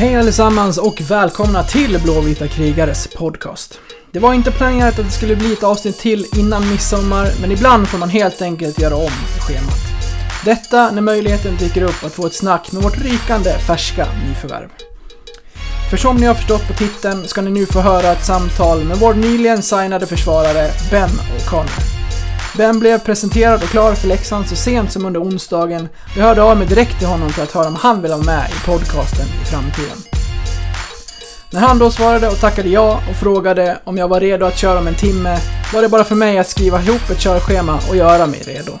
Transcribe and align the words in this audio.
Hej 0.00 0.16
allesammans 0.16 0.78
och 0.78 1.00
välkomna 1.00 1.62
till 1.62 2.00
Blåvita 2.02 2.48
krigares 2.48 3.06
podcast. 3.06 3.80
Det 4.10 4.18
var 4.18 4.34
inte 4.34 4.50
planerat 4.50 4.98
att 4.98 5.04
det 5.04 5.10
skulle 5.10 5.36
bli 5.36 5.52
ett 5.52 5.62
avsnitt 5.62 5.98
till 5.98 6.26
innan 6.36 6.70
midsommar, 6.70 7.28
men 7.40 7.52
ibland 7.52 7.88
får 7.88 7.98
man 7.98 8.08
helt 8.08 8.42
enkelt 8.42 8.80
göra 8.80 8.96
om 8.96 9.10
schemat. 9.40 9.80
Detta 10.44 10.90
när 10.90 11.02
möjligheten 11.02 11.56
dyker 11.56 11.82
upp 11.82 12.04
att 12.04 12.12
få 12.12 12.26
ett 12.26 12.34
snack 12.34 12.72
med 12.72 12.82
vårt 12.82 12.98
rykande 12.98 13.58
färska 13.58 14.06
nyförvärv. 14.28 14.68
För 15.90 15.96
som 15.96 16.16
ni 16.16 16.26
har 16.26 16.34
förstått 16.34 16.68
på 16.68 16.74
titeln 16.74 17.28
ska 17.28 17.42
ni 17.42 17.50
nu 17.50 17.66
få 17.66 17.80
höra 17.80 18.12
ett 18.12 18.24
samtal 18.24 18.84
med 18.84 18.96
vår 18.96 19.14
nyligen 19.14 19.62
signade 19.62 20.06
försvarare 20.06 20.70
Ben 20.90 21.10
O'Connor. 21.10 21.99
Ben 22.56 22.78
blev 22.78 22.98
presenterad 22.98 23.62
och 23.62 23.68
klar 23.68 23.94
för 23.94 24.08
Leksand 24.08 24.48
så 24.48 24.56
sent 24.56 24.92
som 24.92 25.06
under 25.06 25.22
onsdagen 25.22 25.88
och 26.04 26.16
jag 26.16 26.24
hörde 26.24 26.42
av 26.42 26.56
mig 26.56 26.66
direkt 26.66 26.98
till 26.98 27.08
honom 27.08 27.30
för 27.30 27.42
att 27.42 27.52
höra 27.52 27.66
om 27.66 27.76
han 27.76 28.02
vill 28.02 28.10
vara 28.10 28.22
med 28.22 28.50
i 28.50 28.66
podcasten 28.66 29.26
i 29.42 29.44
framtiden. 29.44 29.96
När 31.52 31.60
han 31.60 31.78
då 31.78 31.90
svarade 31.90 32.28
och 32.28 32.40
tackade 32.40 32.68
ja 32.68 33.00
och 33.10 33.16
frågade 33.16 33.78
om 33.84 33.98
jag 33.98 34.08
var 34.08 34.20
redo 34.20 34.46
att 34.46 34.58
köra 34.58 34.78
om 34.78 34.86
en 34.86 34.94
timme 34.94 35.38
var 35.74 35.82
det 35.82 35.88
bara 35.88 36.04
för 36.04 36.14
mig 36.14 36.38
att 36.38 36.48
skriva 36.48 36.82
ihop 36.82 37.10
ett 37.10 37.20
körschema 37.20 37.80
och 37.88 37.96
göra 37.96 38.26
mig 38.26 38.40
redo. 38.46 38.72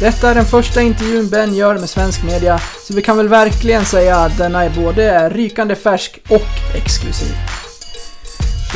Detta 0.00 0.30
är 0.30 0.34
den 0.34 0.44
första 0.44 0.82
intervjun 0.82 1.28
Ben 1.28 1.54
gör 1.54 1.78
med 1.78 1.88
svensk 1.88 2.24
media, 2.24 2.60
så 2.86 2.94
vi 2.94 3.02
kan 3.02 3.16
väl 3.16 3.28
verkligen 3.28 3.84
säga 3.84 4.16
att 4.16 4.38
denna 4.38 4.64
är 4.64 4.70
både 4.70 5.28
rykande 5.28 5.74
färsk 5.74 6.20
och 6.28 6.76
exklusiv. 6.76 7.36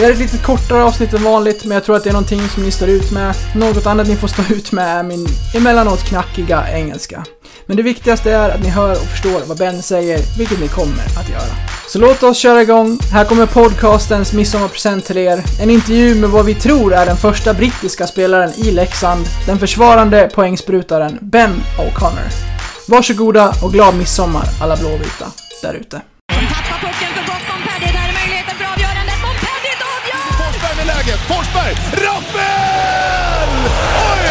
Det 0.01 0.07
är 0.07 0.13
ett 0.13 0.19
lite 0.19 0.39
kortare 0.39 0.83
avsnitt 0.85 1.13
än 1.13 1.25
vanligt, 1.25 1.65
men 1.65 1.75
jag 1.75 1.85
tror 1.85 1.97
att 1.97 2.05
det 2.05 2.11
är 2.11 2.13
någonting 2.13 2.49
som 2.49 2.63
ni 2.63 2.71
står 2.71 2.89
ut 2.89 3.13
med. 3.13 3.35
Något 3.55 3.87
annat 3.87 4.09
ni 4.09 4.17
får 4.17 4.29
stå 4.29 4.43
ut 4.55 4.73
med 4.73 4.99
är 4.99 5.03
min 5.03 5.27
emellanåt 5.55 6.05
knackiga 6.05 6.65
engelska. 6.73 7.25
Men 7.67 7.77
det 7.77 7.83
viktigaste 7.83 8.33
är 8.33 8.51
att 8.51 8.63
ni 8.63 8.69
hör 8.69 8.91
och 8.91 9.07
förstår 9.07 9.41
vad 9.47 9.59
Ben 9.59 9.83
säger, 9.83 10.21
vilket 10.39 10.61
ni 10.61 10.69
kommer 10.69 11.05
att 11.21 11.29
göra. 11.29 11.53
Så 11.89 11.99
låt 11.99 12.23
oss 12.23 12.39
köra 12.39 12.63
igång. 12.63 12.99
Här 13.13 13.25
kommer 13.25 13.47
podcastens 13.47 14.33
midsommarpresent 14.33 15.05
till 15.05 15.19
er. 15.19 15.43
En 15.63 15.71
intervju 15.71 16.15
med 16.15 16.31
vad 16.31 16.47
vi 16.47 16.55
tror 16.55 16.95
är 16.95 17.07
den 17.07 17.17
första 17.17 17.55
brittiska 17.55 18.07
spelaren 18.07 18.53
i 18.57 18.71
Leksand, 18.71 19.25
den 19.47 19.59
försvarande 19.59 20.31
poängsprutaren 20.35 21.19
Ben 21.21 21.63
O'Connor. 21.79 22.31
Varsågoda 22.89 23.53
och 23.63 23.73
glad 23.73 23.95
midsommar 23.95 24.45
alla 24.61 24.77
blåvita 24.77 25.27
där 25.63 25.75
ute. 25.75 26.01
Forsberg! 31.31 31.77
Rappel! 32.05 33.51
Oj! 34.09 34.23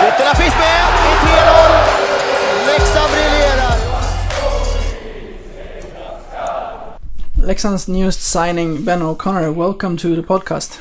Ytterna 0.08 0.34
finns 0.34 0.54
med 0.62 0.80
i 1.08 1.14
3-0. 1.24 2.68
Leksand 2.68 3.10
briljerar. 3.12 3.76
Leksands 7.46 7.88
newest 7.88 8.20
signing, 8.20 8.84
Ben 8.84 9.02
O'Connor. 9.02 9.50
Welcome 9.50 9.96
to 9.96 10.08
the 10.08 10.22
podcast. 10.22 10.80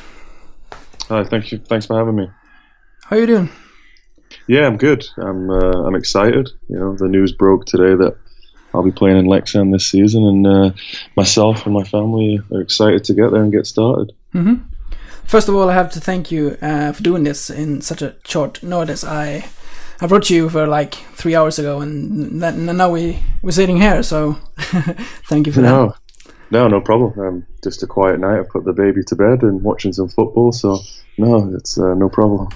Hi, 1.08 1.24
thank 1.24 1.52
you. 1.52 1.60
Thanks 1.68 1.86
for 1.86 1.98
having 1.98 2.14
me. 2.16 2.30
How 3.10 3.16
are 3.16 3.20
you 3.20 3.26
doing? 3.26 3.48
Yeah, 4.46 4.66
I'm 4.68 4.76
good. 4.76 5.04
I'm 5.16 5.50
uh, 5.50 5.86
I'm 5.86 5.96
excited. 5.96 6.48
You 6.68 6.78
know, 6.78 6.96
the 6.96 7.08
news 7.08 7.32
broke 7.32 7.64
today 7.64 7.96
that 7.96 8.14
I'll 8.74 8.82
be 8.82 8.92
playing 8.92 9.18
in 9.18 9.26
Leksand 9.26 9.72
this 9.72 9.90
season, 9.90 10.24
and 10.24 10.46
uh, 10.46 10.70
myself 11.16 11.64
and 11.64 11.74
my 11.74 11.84
family 11.84 12.40
are 12.52 12.60
excited 12.60 13.04
to 13.04 13.14
get 13.14 13.30
there 13.30 13.42
and 13.42 13.52
get 13.52 13.66
started. 13.66 14.12
First 15.24 15.48
of 15.48 15.54
all, 15.54 15.68
I 15.68 15.74
have 15.74 15.90
to 15.92 16.00
thank 16.00 16.30
you 16.30 16.56
uh, 16.62 16.92
for 16.92 17.02
doing 17.02 17.22
this 17.22 17.50
in 17.50 17.82
such 17.82 18.00
a 18.00 18.14
short 18.24 18.62
notice. 18.62 19.04
I 19.04 19.44
I 20.00 20.06
wrote 20.06 20.30
you 20.30 20.48
for 20.48 20.66
like 20.66 20.94
three 21.16 21.34
hours 21.34 21.58
ago, 21.58 21.80
and 21.80 22.40
then, 22.40 22.64
now 22.64 22.90
we 22.90 23.18
we're 23.42 23.50
sitting 23.50 23.76
here. 23.76 24.02
So 24.02 24.38
thank 25.28 25.46
you 25.46 25.52
for 25.52 25.60
that. 25.60 25.70
No, 25.70 25.94
no, 26.50 26.68
no 26.68 26.80
problem. 26.80 27.18
Um, 27.18 27.46
just 27.62 27.82
a 27.82 27.86
quiet 27.86 28.20
night. 28.20 28.40
I 28.40 28.42
put 28.42 28.64
the 28.64 28.72
baby 28.72 29.02
to 29.06 29.16
bed 29.16 29.42
and 29.42 29.62
watching 29.62 29.92
some 29.92 30.08
football. 30.08 30.52
So 30.52 30.78
no, 31.18 31.52
it's 31.54 31.78
uh, 31.78 31.94
no 31.94 32.08
problem. 32.08 32.48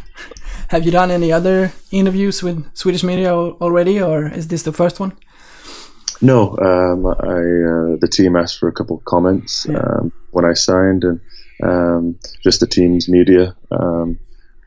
Have 0.68 0.84
you 0.86 0.92
done 0.92 1.10
any 1.10 1.32
other 1.32 1.72
interviews 1.90 2.42
with 2.42 2.64
Swedish 2.74 3.02
media 3.02 3.34
already, 3.34 4.00
or 4.00 4.28
is 4.28 4.48
this 4.48 4.62
the 4.62 4.72
first 4.72 5.00
one? 5.00 5.12
No, 6.22 6.56
um, 6.58 7.06
I 7.06 7.10
uh, 7.12 7.96
the 8.00 8.08
team 8.10 8.36
asked 8.36 8.58
for 8.58 8.68
a 8.68 8.72
couple 8.72 8.96
of 8.96 9.04
comments 9.04 9.66
Yeah. 9.68 9.78
um, 9.78 10.12
when 10.30 10.44
I 10.44 10.54
signed, 10.54 11.04
and 11.04 11.20
um, 11.62 12.18
just 12.42 12.60
the 12.60 12.66
team's 12.66 13.08
media, 13.08 13.56
um, 13.72 14.18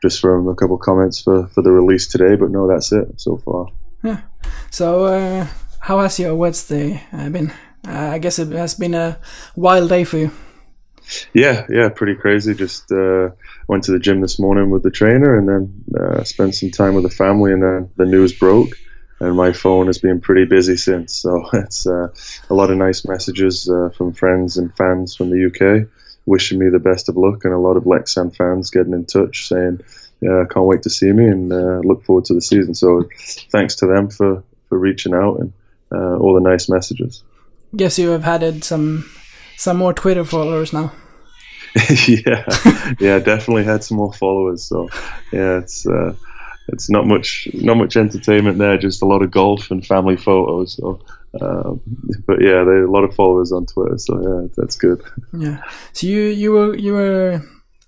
just 0.02 0.20
from 0.20 0.48
a 0.48 0.54
couple 0.54 0.76
of 0.76 0.82
comments 0.82 1.22
for, 1.22 1.48
for 1.48 1.62
the 1.62 1.72
release 1.72 2.06
today. 2.08 2.36
But 2.36 2.50
no, 2.50 2.68
that's 2.68 2.92
it 2.92 3.20
so 3.20 3.38
far. 3.38 3.68
Yeah. 4.04 4.20
So 4.70 5.06
uh, 5.06 5.46
how 5.80 6.00
has 6.00 6.18
your 6.18 6.34
Wednesday 6.34 7.02
uh, 7.12 7.30
been? 7.30 7.50
Uh, 7.86 8.10
I 8.14 8.18
guess 8.18 8.38
it 8.38 8.48
has 8.52 8.74
been 8.74 8.94
a 8.94 9.18
wild 9.56 9.88
day 9.88 10.04
for 10.04 10.18
you. 10.18 10.30
Yeah, 11.32 11.66
yeah, 11.70 11.88
pretty 11.88 12.16
crazy. 12.16 12.52
Just 12.54 12.90
uh, 12.90 13.30
went 13.68 13.84
to 13.84 13.92
the 13.92 14.00
gym 14.00 14.20
this 14.20 14.38
morning 14.38 14.70
with 14.70 14.82
the 14.82 14.90
trainer, 14.90 15.38
and 15.38 15.48
then 15.48 15.84
uh, 15.98 16.24
spent 16.24 16.54
some 16.54 16.70
time 16.70 16.94
with 16.94 17.04
the 17.04 17.16
family, 17.16 17.52
and 17.52 17.62
then 17.62 17.88
the 17.96 18.06
news 18.06 18.32
broke. 18.32 18.76
And 19.18 19.34
my 19.36 19.52
phone 19.52 19.86
has 19.86 19.98
been 19.98 20.20
pretty 20.20 20.44
busy 20.44 20.76
since, 20.76 21.14
so 21.14 21.48
it's 21.52 21.86
uh, 21.86 22.08
a 22.50 22.54
lot 22.54 22.70
of 22.70 22.76
nice 22.76 23.06
messages 23.06 23.68
uh, 23.68 23.90
from 23.96 24.12
friends 24.12 24.58
and 24.58 24.76
fans 24.76 25.16
from 25.16 25.30
the 25.30 25.46
UK 25.46 25.88
wishing 26.26 26.58
me 26.58 26.68
the 26.68 26.80
best 26.80 27.08
of 27.08 27.16
luck, 27.16 27.44
and 27.44 27.54
a 27.54 27.58
lot 27.58 27.76
of 27.76 27.84
Leksand 27.84 28.36
fans 28.36 28.70
getting 28.70 28.92
in 28.92 29.06
touch 29.06 29.48
saying, 29.48 29.80
"Yeah, 30.20 30.42
I 30.42 30.52
can't 30.52 30.66
wait 30.66 30.82
to 30.82 30.90
see 30.90 31.10
me 31.12 31.24
and 31.26 31.52
uh, 31.52 31.80
look 31.84 32.04
forward 32.04 32.26
to 32.26 32.34
the 32.34 32.42
season." 32.42 32.74
So, 32.74 33.08
thanks 33.50 33.76
to 33.76 33.86
them 33.86 34.10
for 34.10 34.42
for 34.68 34.78
reaching 34.78 35.14
out 35.14 35.38
and 35.38 35.52
uh, 35.92 36.16
all 36.18 36.34
the 36.34 36.40
nice 36.40 36.68
messages. 36.68 37.22
Guess 37.74 37.98
you 37.98 38.10
have 38.10 38.24
added 38.24 38.64
some 38.64 39.08
some 39.56 39.78
more 39.78 39.94
Twitter 39.94 40.24
followers 40.24 40.72
now. 40.72 40.92
yeah, 42.06 42.44
yeah, 43.00 43.18
definitely 43.18 43.64
had 43.64 43.84
some 43.84 43.96
more 43.96 44.12
followers. 44.12 44.64
So 44.64 44.88
yeah, 45.32 45.58
it's 45.58 45.86
uh, 45.86 46.14
it's 46.68 46.90
not 46.90 47.06
much 47.06 47.48
not 47.54 47.76
much 47.76 47.96
entertainment 47.96 48.58
there, 48.58 48.78
just 48.78 49.02
a 49.02 49.06
lot 49.06 49.22
of 49.22 49.30
golf 49.30 49.70
and 49.70 49.86
family 49.86 50.16
photos. 50.16 50.76
So, 50.76 51.00
um, 51.40 51.80
but 52.26 52.40
yeah, 52.40 52.64
there 52.64 52.78
are 52.82 52.84
a 52.84 52.90
lot 52.90 53.04
of 53.04 53.14
followers 53.14 53.52
on 53.52 53.66
Twitter. 53.66 53.98
So 53.98 54.20
yeah, 54.20 54.48
that's 54.56 54.76
good. 54.76 55.00
Yeah. 55.32 55.62
So 55.92 56.06
you 56.06 56.22
you 56.22 56.52
were 56.52 56.76
you 56.76 56.92
were 56.94 57.42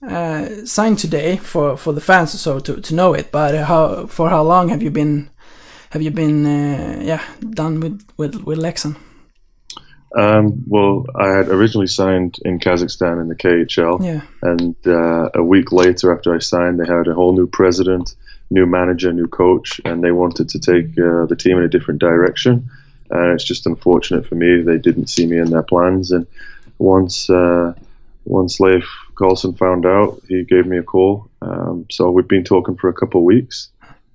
uh, 0.09 0.49
signed 0.65 0.99
today 0.99 1.37
for 1.37 1.77
for 1.77 1.93
the 1.93 2.01
fans 2.01 2.41
so 2.41 2.61
to 2.61 2.81
to 2.81 2.95
know 2.95 3.15
it, 3.15 3.31
but 3.33 3.55
how 3.65 4.07
for 4.07 4.29
how 4.31 4.43
long 4.43 4.69
have 4.69 4.83
you 4.83 4.91
been 4.91 5.29
have 5.91 6.03
you 6.03 6.11
been 6.11 6.47
uh, 6.47 7.01
yeah 7.03 7.23
done 7.51 7.81
with 7.81 8.01
with 8.17 8.35
with 8.45 8.59
Leksand? 8.59 8.97
Um, 10.17 10.65
well, 10.67 11.05
I 11.21 11.29
had 11.29 11.49
originally 11.49 11.87
signed 11.87 12.37
in 12.45 12.59
Kazakhstan 12.59 13.21
in 13.21 13.29
the 13.29 13.35
KHL, 13.35 14.03
Yeah. 14.03 14.23
and 14.43 14.75
uh, 14.87 15.29
a 15.35 15.43
week 15.43 15.71
later 15.71 16.17
after 16.17 16.35
I 16.35 16.39
signed, 16.39 16.81
they 16.81 16.87
had 16.87 17.09
a 17.09 17.15
whole 17.15 17.35
new 17.35 17.47
president, 17.47 18.17
new 18.51 18.67
manager, 18.67 19.13
new 19.13 19.29
coach, 19.29 19.81
and 19.85 20.03
they 20.03 20.13
wanted 20.13 20.49
to 20.51 20.59
take 20.59 20.99
uh, 20.99 21.27
the 21.27 21.37
team 21.37 21.59
in 21.59 21.65
a 21.65 21.69
different 21.69 22.01
direction. 22.01 22.71
And 23.11 23.33
it's 23.33 23.45
just 23.45 23.67
unfortunate 23.67 24.27
for 24.27 24.35
me 24.35 24.63
they 24.63 24.79
didn't 24.79 25.09
see 25.09 25.27
me 25.27 25.39
in 25.39 25.51
their 25.51 25.63
plans. 25.63 26.11
And 26.11 26.27
once 26.79 27.31
uh, 27.31 27.75
once 28.25 28.61
Leif 28.61 28.85
Carlsson 29.15 29.57
found 29.57 29.87
out, 29.87 30.21
he 30.29 30.45
gave 30.45 30.67
me 30.67 30.79
a 30.79 30.83
call. 30.83 31.29
Um, 31.41 31.87
so 31.91 32.11
we've 32.11 32.29
been 32.29 32.45
talking 32.45 32.77
for 32.77 32.89
a 32.89 32.95
couple 32.95 33.21
of 33.21 33.25
weeks, 33.25 33.71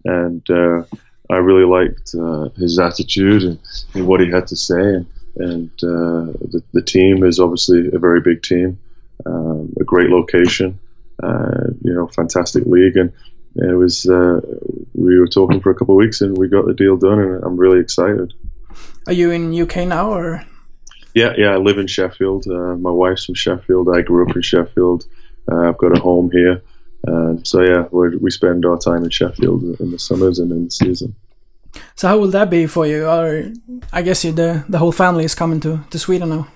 and 0.05 0.47
uh, 0.49 0.83
I 1.29 1.38
really 1.38 1.66
liked 1.66 2.13
uh, 2.13 2.49
his 2.55 2.79
attitude 2.79 3.43
and, 3.43 3.59
and 3.95 4.07
what 4.07 4.22
he 4.22 4.29
had 4.29 4.47
to 4.47 4.55
say. 4.55 4.79
And, 4.79 5.07
and 5.35 5.72
uh, 5.83 6.31
the, 6.51 6.63
the 6.73 6.81
team 6.83 7.23
is 7.23 7.39
obviously 7.39 7.89
a 7.91 7.97
very 7.97 8.22
big 8.22 8.43
team, 8.43 8.77
um, 9.25 9.73
a 9.79 9.83
great 9.83 10.11
location, 10.11 10.79
uh, 11.23 11.67
you 11.81 11.93
know, 11.93 12.07
fantastic 12.07 12.66
league, 12.66 12.97
and 12.97 13.11
it 13.56 13.75
was. 13.75 14.06
Uh, 14.08 14.41
we 14.94 15.19
were 15.19 15.28
talking 15.28 15.62
for 15.62 15.72
a 15.72 15.75
couple 15.75 15.96
of 15.96 15.97
weeks, 15.97 16.22
and 16.22 16.38
we 16.38 16.47
got 16.47 16.66
the 16.66 16.74
deal 16.74 16.97
done, 16.97 17.19
and 17.19 17.44
I'm 17.44 17.58
really 17.58 17.79
excited. 17.79 18.34
Are 19.08 19.14
you 19.14 19.32
in 19.32 19.53
UK 19.53 19.88
now 19.88 20.11
or? 20.11 20.44
Yeah, 21.14 21.34
yeah. 21.38 21.52
I 21.52 21.58
live 21.58 21.78
in 21.78 21.88
Sheffield. 21.88 22.47
Uh, 22.47 22.76
my 22.76 22.90
wife's 22.90 23.26
from 23.26 23.35
Sheffield. 23.35 23.90
I 23.96 24.02
grew 24.02 24.28
up 24.28 24.35
in 24.35 24.41
Sheffield. 24.41 25.05
Uh, 25.52 25.70
I've 25.70 25.78
got 25.78 25.97
a 25.97 26.02
home 26.02 26.32
here. 26.32 26.64
Um, 27.08 27.44
so 27.44 27.61
yeah, 27.61 27.84
we 27.91 28.32
spend 28.32 28.66
our 28.66 28.78
time 28.78 29.03
in 29.03 29.09
Sheffield 29.09 29.79
in 29.79 29.91
the 29.91 29.99
summers 29.99 30.40
and 30.40 30.52
in 30.52 30.66
the 30.66 30.72
season. 30.72 31.16
So 31.96 32.08
how 32.08 32.17
will 32.17 32.29
that 32.32 32.49
be 32.49 32.66
for 32.66 32.88
you? 32.88 33.06
Or 33.06 33.52
I 33.91 34.02
guess 34.02 34.23
you 34.23 34.32
the 34.32 34.64
the 34.70 34.78
whole 34.78 34.91
family 34.91 35.26
is 35.26 35.35
coming 35.35 35.59
to 35.61 35.82
to 35.90 35.99
Sweden 35.99 36.29
now. 36.29 36.47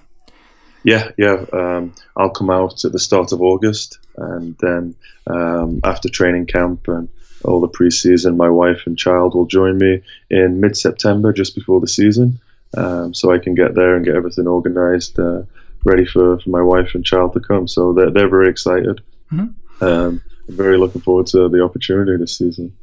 Yeah, 0.83 1.11
yeah. 1.17 1.45
Um, 1.51 1.93
I'll 2.15 2.29
come 2.29 2.49
out 2.49 2.85
at 2.85 2.91
the 2.91 2.99
start 2.99 3.31
of 3.31 3.41
August, 3.41 3.99
and 4.15 4.55
then 4.59 4.95
um, 5.25 5.81
after 5.83 6.09
training 6.09 6.45
camp 6.45 6.87
and 6.87 7.09
all 7.43 7.61
the 7.61 7.69
preseason, 7.69 8.35
my 8.35 8.49
wife 8.49 8.83
and 8.85 8.97
child 8.97 9.35
will 9.35 9.45
join 9.45 9.77
me 9.77 10.01
in 10.29 10.59
mid-September, 10.59 11.33
just 11.33 11.55
before 11.55 11.79
the 11.79 11.87
season, 11.87 12.39
um, 12.75 13.13
so 13.13 13.31
I 13.31 13.37
can 13.37 13.53
get 13.55 13.75
there 13.75 13.95
and 13.95 14.05
get 14.05 14.15
everything 14.15 14.47
organised, 14.47 15.19
uh, 15.19 15.43
ready 15.83 16.05
for, 16.05 16.39
for 16.39 16.49
my 16.49 16.61
wife 16.61 16.95
and 16.95 17.05
child 17.05 17.33
to 17.33 17.39
come. 17.39 17.67
So 17.67 17.93
they're 17.93 18.11
they're 18.11 18.29
very 18.29 18.49
excited. 18.49 19.01
Mhm. 19.31 19.53
Um, 19.81 20.21
very 20.47 20.77
looking 20.77 21.01
forward 21.01 21.27
to 21.27 21.49
the 21.49 21.63
opportunity 21.63 22.17
this 22.17 22.37
season. 22.37 22.73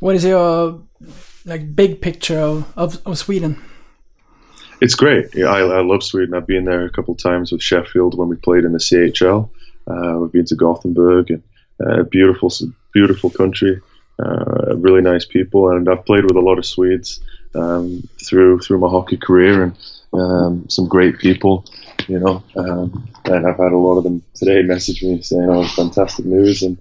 What 0.00 0.16
is 0.16 0.24
your 0.24 0.80
like 1.44 1.74
big 1.76 2.00
picture 2.00 2.38
of 2.38 2.72
of, 2.76 3.00
of 3.06 3.18
Sweden? 3.18 3.56
It's 4.80 4.94
great. 4.94 5.36
I, 5.38 5.60
I 5.60 5.80
love 5.80 6.02
Sweden. 6.02 6.34
I've 6.34 6.46
been 6.46 6.64
there 6.66 6.84
a 6.84 6.90
couple 6.90 7.14
of 7.14 7.18
times 7.18 7.50
with 7.50 7.62
Sheffield 7.62 8.16
when 8.16 8.28
we 8.28 8.36
played 8.36 8.64
in 8.64 8.72
the 8.72 8.78
CHL. 8.78 9.48
Uh, 9.86 10.18
we've 10.18 10.32
been 10.32 10.44
to 10.46 10.54
Gothenburg 10.54 11.30
and 11.30 11.42
uh, 11.84 12.02
beautiful, 12.02 12.52
beautiful 12.92 13.30
country, 13.30 13.80
uh, 14.18 14.76
really 14.76 15.00
nice 15.00 15.24
people, 15.24 15.70
and 15.70 15.88
I've 15.88 16.04
played 16.04 16.24
with 16.24 16.36
a 16.36 16.40
lot 16.40 16.58
of 16.58 16.66
Swedes 16.66 17.20
um, 17.54 18.06
through 18.22 18.60
through 18.60 18.78
my 18.78 18.88
hockey 18.88 19.16
career 19.16 19.62
and 19.62 19.78
um, 20.12 20.68
some 20.68 20.88
great 20.88 21.18
people, 21.18 21.64
you 22.06 22.18
know. 22.18 22.42
Um, 22.56 23.08
and 23.24 23.46
I've 23.46 23.58
had 23.58 23.72
a 23.72 23.78
lot 23.78 23.96
of 23.96 24.04
them 24.04 24.22
today 24.34 24.62
message 24.62 25.02
me 25.02 25.22
saying, 25.22 25.48
"Oh, 25.48 25.66
fantastic 25.68 26.26
news!" 26.26 26.62
And 26.62 26.76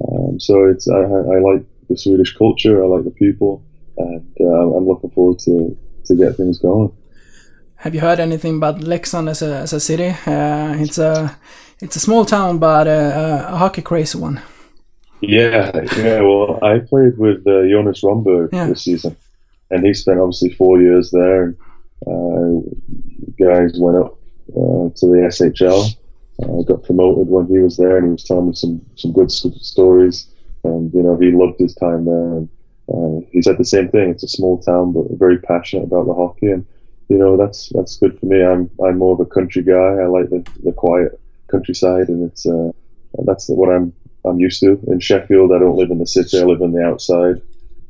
um, 0.00 0.40
so 0.40 0.64
it's 0.64 0.88
I, 0.88 0.98
I 0.98 1.38
like 1.40 1.64
the 1.88 1.96
Swedish 1.96 2.36
culture, 2.36 2.82
I 2.82 2.86
like 2.86 3.04
the 3.04 3.10
people, 3.10 3.62
and 3.98 4.36
uh, 4.40 4.76
I'm 4.76 4.86
looking 4.86 5.10
forward 5.10 5.38
to 5.40 5.76
to 6.06 6.14
get 6.16 6.36
things 6.36 6.58
going. 6.58 6.92
Have 7.78 7.94
you 7.94 8.00
heard 8.00 8.20
anything 8.20 8.56
about 8.56 8.80
Leksand 8.80 9.28
as 9.28 9.42
a, 9.42 9.56
as 9.58 9.72
a 9.72 9.80
city? 9.80 10.08
Uh, 10.26 10.74
it's 10.78 10.98
a 10.98 11.36
it's 11.80 11.96
a 11.96 12.00
small 12.00 12.24
town, 12.24 12.58
but 12.58 12.86
a, 12.86 13.48
a 13.52 13.56
hockey 13.56 13.82
crazy 13.82 14.18
one. 14.18 14.40
Yeah, 15.20 15.70
yeah. 15.96 16.20
Well, 16.20 16.58
I 16.62 16.78
played 16.78 17.18
with 17.18 17.46
uh, 17.46 17.66
Jonas 17.68 18.02
Rönnberg 18.02 18.48
Yeah. 18.52 18.68
this 18.68 18.84
season, 18.84 19.16
and 19.70 19.84
he 19.84 19.92
spent 19.94 20.20
obviously 20.20 20.50
four 20.54 20.80
years 20.80 21.10
there. 21.10 21.42
And, 21.44 21.56
uh, 22.06 22.70
guys 23.38 23.78
went 23.78 23.96
up 23.98 24.18
uh, 24.50 24.88
to 24.96 25.06
the 25.06 25.26
SHL, 25.28 25.96
uh, 26.42 26.62
got 26.62 26.82
promoted 26.84 27.28
when 27.28 27.46
he 27.46 27.58
was 27.58 27.76
there, 27.76 27.96
and 27.98 28.06
he 28.06 28.12
was 28.12 28.24
telling 28.24 28.48
me 28.48 28.54
some 28.54 28.80
some 28.96 29.12
good 29.12 29.30
stories. 29.30 30.28
And 30.64 30.92
you 30.94 31.02
know, 31.02 31.16
he 31.16 31.30
loved 31.30 31.58
his 31.58 31.74
time 31.74 32.04
there. 32.06 32.32
And 32.38 32.48
uh, 32.88 33.26
he 33.30 33.42
said 33.42 33.58
the 33.58 33.64
same 33.64 33.88
thing. 33.88 34.10
It's 34.10 34.22
a 34.24 34.28
small 34.28 34.60
town, 34.62 34.92
but 34.92 35.04
very 35.18 35.38
passionate 35.38 35.84
about 35.84 36.06
the 36.06 36.14
hockey, 36.14 36.46
and 36.48 36.66
you 37.08 37.18
know, 37.18 37.36
that's 37.36 37.70
that's 37.74 37.98
good 37.98 38.18
for 38.18 38.26
me. 38.26 38.42
I'm 38.42 38.70
I'm 38.84 38.98
more 38.98 39.14
of 39.14 39.20
a 39.20 39.26
country 39.26 39.62
guy. 39.62 39.74
I 40.02 40.06
like 40.06 40.28
the 40.30 40.44
the 40.62 40.72
quiet 40.72 41.20
countryside, 41.50 42.08
and 42.08 42.30
it's 42.30 42.46
uh, 42.46 42.72
that's 43.24 43.48
what 43.48 43.70
I'm 43.70 43.92
I'm 44.24 44.40
used 44.40 44.60
to. 44.60 44.80
In 44.88 45.00
Sheffield, 45.00 45.52
I 45.52 45.58
don't 45.58 45.76
live 45.76 45.90
in 45.90 45.98
the 45.98 46.06
city. 46.06 46.38
I 46.38 46.44
live 46.44 46.62
on 46.62 46.72
the 46.72 46.84
outside, 46.84 47.40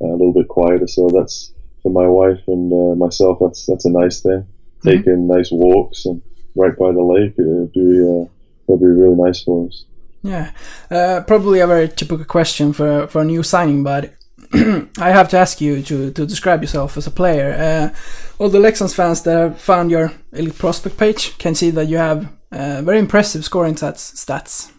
uh, 0.01 0.07
a 0.07 0.17
little 0.17 0.33
bit 0.33 0.47
quieter. 0.47 0.87
So 0.87 1.09
that's 1.09 1.51
for 1.81 1.91
my 1.91 2.07
wife 2.07 2.41
and 2.47 2.71
uh, 2.71 2.95
myself. 2.95 3.39
That's 3.41 3.65
that's 3.65 3.85
a 3.85 3.91
nice 3.91 4.21
thing. 4.21 4.45
Taking 4.83 5.27
nice 5.27 5.51
walks 5.51 6.05
and 6.05 6.21
right 6.55 6.77
by 6.77 6.91
the 6.91 7.01
lake. 7.01 7.33
It'll 7.39 7.67
be 7.67 7.99
uh, 8.01 8.29
it'll 8.67 8.79
be 8.79 8.85
really 8.85 9.15
nice 9.15 9.41
for 9.41 9.67
us. 9.67 9.85
Yeah, 10.21 10.51
uh, 10.91 11.21
probably 11.25 11.59
a 11.59 11.67
very 11.67 11.87
typical 11.89 12.25
question 12.25 12.71
for 12.73 13.07
for 13.07 13.21
a 13.21 13.25
new 13.25 13.41
signing, 13.41 13.83
but 13.83 14.13
I 14.99 15.11
have 15.11 15.29
to 15.29 15.37
ask 15.37 15.61
you 15.61 15.81
to 15.83 16.11
to 16.11 16.25
describe 16.25 16.61
yourself 16.61 16.97
as 16.97 17.07
a 17.07 17.11
player. 17.11 17.53
Uh, 17.53 17.89
all 18.39 18.49
the 18.49 18.59
Leksands 18.59 18.93
fans 18.93 19.21
that 19.23 19.37
have 19.37 19.59
found 19.59 19.91
your 19.91 20.11
elite 20.31 20.57
prospect 20.57 20.97
page 20.97 21.37
can 21.37 21.55
see 21.55 21.71
that 21.71 21.87
you 21.87 21.97
have 21.97 22.27
uh, 22.51 22.81
very 22.81 22.99
impressive 22.99 23.43
scoring 23.43 23.75
stats. 23.75 24.13
Stats. 24.15 24.71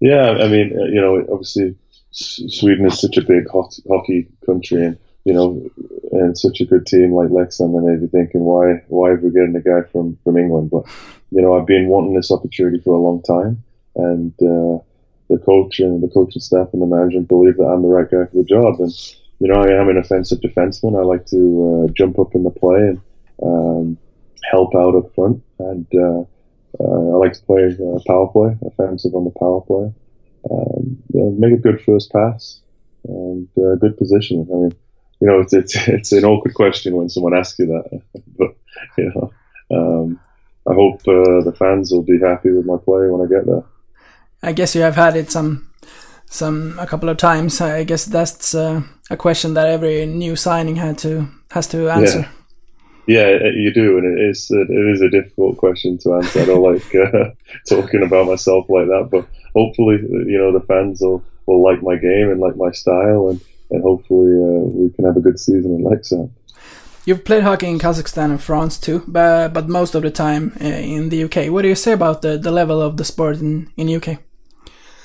Yeah, 0.00 0.30
I 0.30 0.48
mean, 0.48 0.78
uh, 0.78 0.84
you 0.84 1.00
know, 1.00 1.26
obviously 1.32 1.74
Sweden 2.10 2.86
is 2.86 3.00
such 3.00 3.16
a 3.16 3.22
big 3.22 3.48
hockey 3.50 4.28
country, 4.46 4.84
and 4.84 4.98
you 5.24 5.32
know, 5.32 5.70
and 6.12 6.38
such 6.38 6.60
a 6.60 6.64
good 6.64 6.86
team 6.86 7.12
like 7.12 7.28
Leksand, 7.28 7.76
and 7.76 7.86
they'd 7.86 8.00
be 8.00 8.18
thinking, 8.18 8.42
why, 8.42 8.82
why 8.88 9.10
are 9.10 9.16
we 9.16 9.30
getting 9.30 9.56
a 9.56 9.60
guy 9.60 9.82
from 9.90 10.16
from 10.24 10.36
England? 10.36 10.70
But 10.70 10.84
you 11.30 11.42
know, 11.42 11.58
I've 11.58 11.66
been 11.66 11.88
wanting 11.88 12.14
this 12.14 12.30
opportunity 12.30 12.80
for 12.82 12.94
a 12.94 13.00
long 13.00 13.22
time, 13.22 13.62
and 13.96 14.32
uh, 14.42 14.82
the 15.28 15.38
coach 15.38 15.80
and 15.80 16.02
the 16.02 16.08
coaching 16.08 16.40
staff 16.40 16.68
and 16.72 16.82
the 16.82 16.86
management 16.86 17.28
believe 17.28 17.56
that 17.56 17.64
I'm 17.66 17.82
the 17.82 17.88
right 17.88 18.10
guy 18.10 18.24
for 18.24 18.36
the 18.36 18.44
job. 18.44 18.80
And 18.80 18.92
you 19.40 19.48
know, 19.48 19.60
I 19.60 19.68
am 19.80 19.88
an 19.88 19.98
offensive 19.98 20.40
defenseman. 20.40 20.98
I 20.98 21.04
like 21.04 21.26
to 21.26 21.86
uh, 21.88 21.92
jump 21.92 22.18
up 22.18 22.34
in 22.34 22.42
the 22.42 22.50
play 22.50 22.80
and 22.80 23.00
um, 23.42 23.98
help 24.50 24.74
out 24.74 24.96
up 24.96 25.14
front, 25.14 25.42
and 25.58 25.86
uh, 25.94 26.24
uh, 26.80 27.14
I 27.14 27.16
like 27.16 27.34
to 27.34 27.42
play 27.42 27.66
uh, 27.66 27.98
power 28.06 28.28
play, 28.28 28.56
offensive 28.66 29.14
on 29.14 29.24
the 29.24 29.38
power 29.38 29.60
play. 29.60 29.92
Um, 30.50 31.02
you 31.12 31.20
know, 31.20 31.30
make 31.30 31.52
a 31.52 31.62
good 31.62 31.80
first 31.82 32.10
pass 32.10 32.60
and 33.04 33.48
uh, 33.58 33.74
good 33.76 33.96
position. 33.96 34.46
I 34.50 34.54
mean, 34.54 34.72
you 35.20 35.26
know, 35.26 35.40
it's, 35.40 35.52
it's 35.52 35.76
it's 35.88 36.12
an 36.12 36.24
awkward 36.24 36.54
question 36.54 36.96
when 36.96 37.08
someone 37.08 37.36
asks 37.36 37.58
you 37.58 37.66
that, 37.66 38.02
but 38.38 38.56
you 38.96 39.12
know, 39.14 39.32
um, 39.70 40.20
I 40.68 40.74
hope 40.74 41.00
uh, 41.02 41.42
the 41.44 41.54
fans 41.56 41.92
will 41.92 42.02
be 42.02 42.18
happy 42.18 42.50
with 42.50 42.66
my 42.66 42.76
play 42.76 43.08
when 43.08 43.24
I 43.24 43.28
get 43.28 43.46
there. 43.46 43.64
I 44.42 44.52
guess 44.52 44.74
you 44.74 44.82
have 44.82 44.96
had 44.96 45.16
it 45.16 45.30
some 45.30 45.68
some 46.30 46.78
a 46.78 46.86
couple 46.86 47.08
of 47.08 47.16
times. 47.16 47.60
I 47.60 47.84
guess 47.84 48.04
that's 48.04 48.54
uh, 48.54 48.82
a 49.10 49.16
question 49.16 49.54
that 49.54 49.66
every 49.66 50.06
new 50.06 50.36
signing 50.36 50.76
had 50.76 50.98
to 50.98 51.28
has 51.50 51.66
to 51.68 51.88
answer. 51.88 52.28
Yeah, 53.06 53.38
uh, 53.42 53.48
you 53.54 53.72
do, 53.72 53.96
and 53.96 54.18
it 54.18 54.30
is 54.30 54.50
it 54.50 54.70
is 54.70 55.00
a 55.00 55.08
difficult 55.08 55.56
question 55.56 55.96
to 55.98 56.14
answer. 56.16 56.40
I 56.40 56.44
don't 56.44 56.62
like 56.72 56.94
uh, 56.94 57.30
talking 57.68 58.02
about 58.02 58.26
myself 58.26 58.66
like 58.68 58.86
that, 58.86 59.08
but 59.10 59.26
hopefully, 59.54 59.98
you 60.02 60.38
know, 60.38 60.52
the 60.52 60.64
fans 60.66 61.00
will, 61.00 61.24
will 61.46 61.62
like 61.62 61.82
my 61.82 61.96
game 61.96 62.30
and 62.30 62.40
like 62.40 62.56
my 62.56 62.70
style, 62.70 63.30
and 63.30 63.40
and 63.70 63.82
hopefully 63.82 64.28
uh, 64.28 64.64
we 64.64 64.90
can 64.90 65.04
have 65.04 65.16
a 65.16 65.20
good 65.20 65.40
season 65.40 65.74
in 65.76 65.84
Leksand. 65.84 66.30
You've 67.06 67.24
played 67.24 67.42
hockey 67.42 67.68
in 67.68 67.78
Kazakhstan 67.78 68.30
and 68.30 68.42
France 68.42 68.78
too, 68.78 69.02
but, 69.08 69.54
but 69.54 69.66
most 69.66 69.94
of 69.94 70.02
the 70.02 70.10
time 70.10 70.52
uh, 70.60 70.66
in 70.66 71.08
the 71.08 71.24
UK. 71.24 71.50
What 71.50 71.62
do 71.62 71.68
you 71.68 71.74
say 71.74 71.92
about 71.92 72.20
the, 72.20 72.36
the 72.36 72.50
level 72.50 72.82
of 72.82 72.98
the 72.98 73.04
sport 73.04 73.38
in, 73.38 73.70
in 73.78 73.88
UK? 73.88 74.18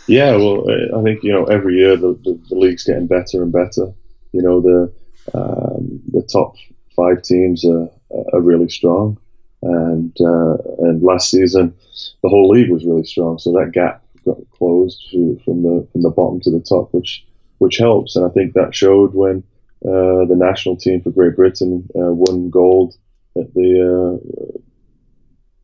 Yeah, 0.07 0.35
well, 0.35 0.65
I 0.69 1.01
think 1.01 1.23
you 1.23 1.31
know 1.31 1.45
every 1.45 1.75
year 1.77 1.95
the, 1.95 2.19
the, 2.23 2.39
the 2.49 2.55
league's 2.55 2.83
getting 2.83 3.07
better 3.07 3.41
and 3.41 3.51
better. 3.51 3.93
You 4.33 4.41
know 4.41 4.61
the 4.61 4.93
um, 5.33 6.01
the 6.11 6.21
top 6.23 6.55
five 6.95 7.21
teams 7.21 7.63
are, 7.65 7.89
are 8.33 8.41
really 8.41 8.69
strong, 8.69 9.17
and 9.61 10.15
uh, 10.19 10.57
and 10.79 11.01
last 11.01 11.29
season 11.31 11.73
the 12.21 12.29
whole 12.29 12.49
league 12.49 12.69
was 12.69 12.85
really 12.85 13.05
strong. 13.05 13.39
So 13.39 13.53
that 13.53 13.71
gap 13.71 14.03
got 14.25 14.37
closed 14.51 15.01
to, 15.11 15.39
from 15.45 15.63
the 15.63 15.87
from 15.93 16.01
the 16.01 16.09
bottom 16.09 16.41
to 16.41 16.51
the 16.51 16.59
top, 16.59 16.93
which 16.93 17.25
which 17.59 17.77
helps. 17.77 18.17
And 18.17 18.25
I 18.25 18.29
think 18.29 18.53
that 18.53 18.75
showed 18.75 19.13
when 19.13 19.43
uh, 19.85 20.25
the 20.25 20.35
national 20.35 20.75
team 20.75 21.01
for 21.01 21.11
Great 21.11 21.37
Britain 21.37 21.87
uh, 21.95 22.11
won 22.11 22.49
gold 22.49 22.95
at 23.37 23.53
the 23.53 24.19
uh, 24.21 24.59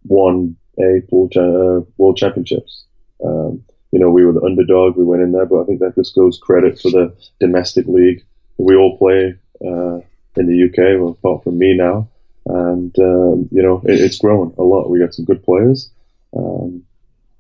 one 0.04 0.56
A 0.80 1.02
World, 1.10 1.32
Cha- 1.34 1.42
uh, 1.42 1.82
World 1.98 2.18
Championships. 2.18 2.86
Um, 3.24 3.64
you 3.92 4.00
know, 4.00 4.10
we 4.10 4.26
were 4.26 4.34
the 4.34 4.44
underdog. 4.44 4.96
We 4.96 5.04
went 5.04 5.24
in 5.24 5.32
there, 5.32 5.46
but 5.46 5.62
I 5.62 5.66
think 5.66 5.80
that 5.80 5.96
just 5.96 6.16
goes 6.16 6.40
credit 6.42 6.80
for 6.80 6.92
the 6.92 7.16
domestic 7.40 7.88
league. 7.88 8.24
We 8.58 8.76
all 8.76 8.98
play 8.98 9.36
uh, 9.66 10.00
in 10.36 10.48
the 10.48 10.66
UK, 10.66 11.00
well, 11.00 11.12
apart 11.12 11.44
from 11.44 11.58
me 11.58 11.76
now, 11.76 12.10
and 12.46 12.98
um, 13.00 13.50
you 13.52 13.62
know, 13.62 13.82
it, 13.86 14.00
it's 14.00 14.18
grown 14.18 14.54
a 14.58 14.64
lot. 14.64 14.90
We 14.90 15.00
got 15.00 15.14
some 15.14 15.26
good 15.26 15.44
players, 15.44 15.90
um, 16.36 16.84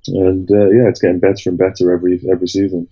and 0.07 0.49
uh, 0.51 0.69
yeah, 0.69 0.87
it's 0.87 1.01
getting 1.01 1.19
better 1.19 1.49
and 1.49 1.57
better 1.57 1.91
every 1.91 2.21
every 2.31 2.47
season. 2.47 2.87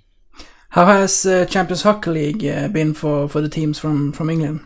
How 0.69 0.85
has 0.85 1.25
uh, 1.25 1.45
Champions 1.45 1.81
Hockey 1.81 2.11
League 2.11 2.45
uh, 2.45 2.67
been 2.67 2.93
for, 2.93 3.29
for 3.29 3.39
the 3.39 3.49
teams 3.49 3.79
from, 3.79 4.11
from 4.11 4.29
England? 4.29 4.59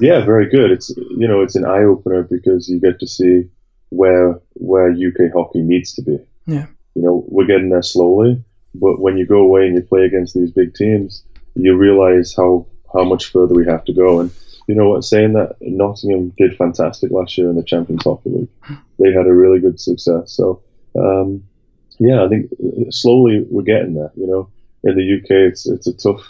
Yeah, 0.00 0.24
very 0.24 0.48
good. 0.48 0.70
It's 0.70 0.88
you 0.96 1.28
know, 1.28 1.42
it's 1.42 1.54
an 1.54 1.64
eye 1.64 1.84
opener 1.84 2.22
because 2.22 2.68
you 2.68 2.80
get 2.80 2.98
to 3.00 3.06
see 3.06 3.48
where 3.90 4.40
where 4.54 4.90
UK 4.90 5.32
hockey 5.32 5.62
needs 5.62 5.94
to 5.94 6.02
be. 6.02 6.18
Yeah. 6.46 6.66
You 6.94 7.02
know, 7.02 7.24
we're 7.28 7.46
getting 7.46 7.70
there 7.70 7.82
slowly, 7.82 8.42
but 8.74 9.00
when 9.00 9.16
you 9.16 9.26
go 9.26 9.38
away 9.38 9.66
and 9.66 9.74
you 9.74 9.82
play 9.82 10.04
against 10.04 10.34
these 10.34 10.50
big 10.50 10.74
teams, 10.74 11.24
you 11.54 11.76
realize 11.76 12.34
how 12.36 12.66
how 12.92 13.04
much 13.04 13.32
further 13.32 13.54
we 13.54 13.66
have 13.66 13.84
to 13.84 13.92
go. 13.92 14.20
And 14.20 14.30
you 14.68 14.74
know 14.74 14.88
what? 14.88 15.04
Saying 15.04 15.32
that 15.34 15.56
Nottingham 15.60 16.32
did 16.36 16.56
fantastic 16.56 17.10
last 17.10 17.36
year 17.36 17.50
in 17.50 17.56
the 17.56 17.64
Champions 17.64 18.04
Hockey 18.04 18.30
League. 18.30 18.78
They 18.98 19.12
had 19.12 19.26
a 19.26 19.34
really 19.34 19.60
good 19.60 19.80
success. 19.80 20.32
So 20.32 20.62
um, 20.96 21.44
yeah, 21.98 22.24
I 22.24 22.28
think 22.28 22.50
uh, 22.52 22.90
slowly 22.90 23.44
we're 23.50 23.62
getting 23.62 23.94
there. 23.94 24.12
You 24.16 24.26
know, 24.26 24.50
in 24.82 24.96
the 24.96 25.18
UK, 25.18 25.50
it's 25.52 25.66
it's 25.66 25.86
a 25.86 25.92
tough 25.92 26.22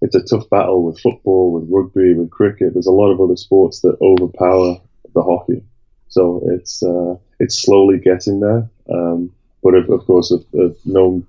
it's 0.00 0.14
a 0.14 0.22
tough 0.22 0.48
battle 0.48 0.84
with 0.84 1.00
football, 1.00 1.52
with 1.52 1.68
rugby, 1.70 2.14
with 2.14 2.30
cricket. 2.30 2.72
There's 2.72 2.86
a 2.86 2.92
lot 2.92 3.10
of 3.10 3.20
other 3.20 3.36
sports 3.36 3.80
that 3.80 3.98
overpower 4.00 4.80
the 5.14 5.22
hockey. 5.22 5.62
So 6.08 6.42
it's 6.46 6.82
uh, 6.82 7.16
it's 7.38 7.60
slowly 7.60 7.98
getting 7.98 8.40
there. 8.40 8.70
Um, 8.90 9.32
but 9.62 9.74
of, 9.74 9.90
of 9.90 10.04
course, 10.06 10.30
of, 10.30 10.44
of 10.54 10.76
no 10.84 11.22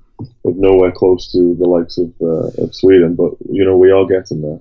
of 0.46 0.56
nowhere 0.56 0.92
close 0.92 1.32
to 1.32 1.56
the 1.56 1.68
likes 1.68 1.98
of, 1.98 2.14
uh, 2.22 2.64
of 2.64 2.76
Sweden. 2.76 3.16
But 3.16 3.34
you 3.52 3.64
know, 3.66 3.78
we 3.78 3.92
are 3.92 4.06
getting 4.06 4.42
there. 4.42 4.60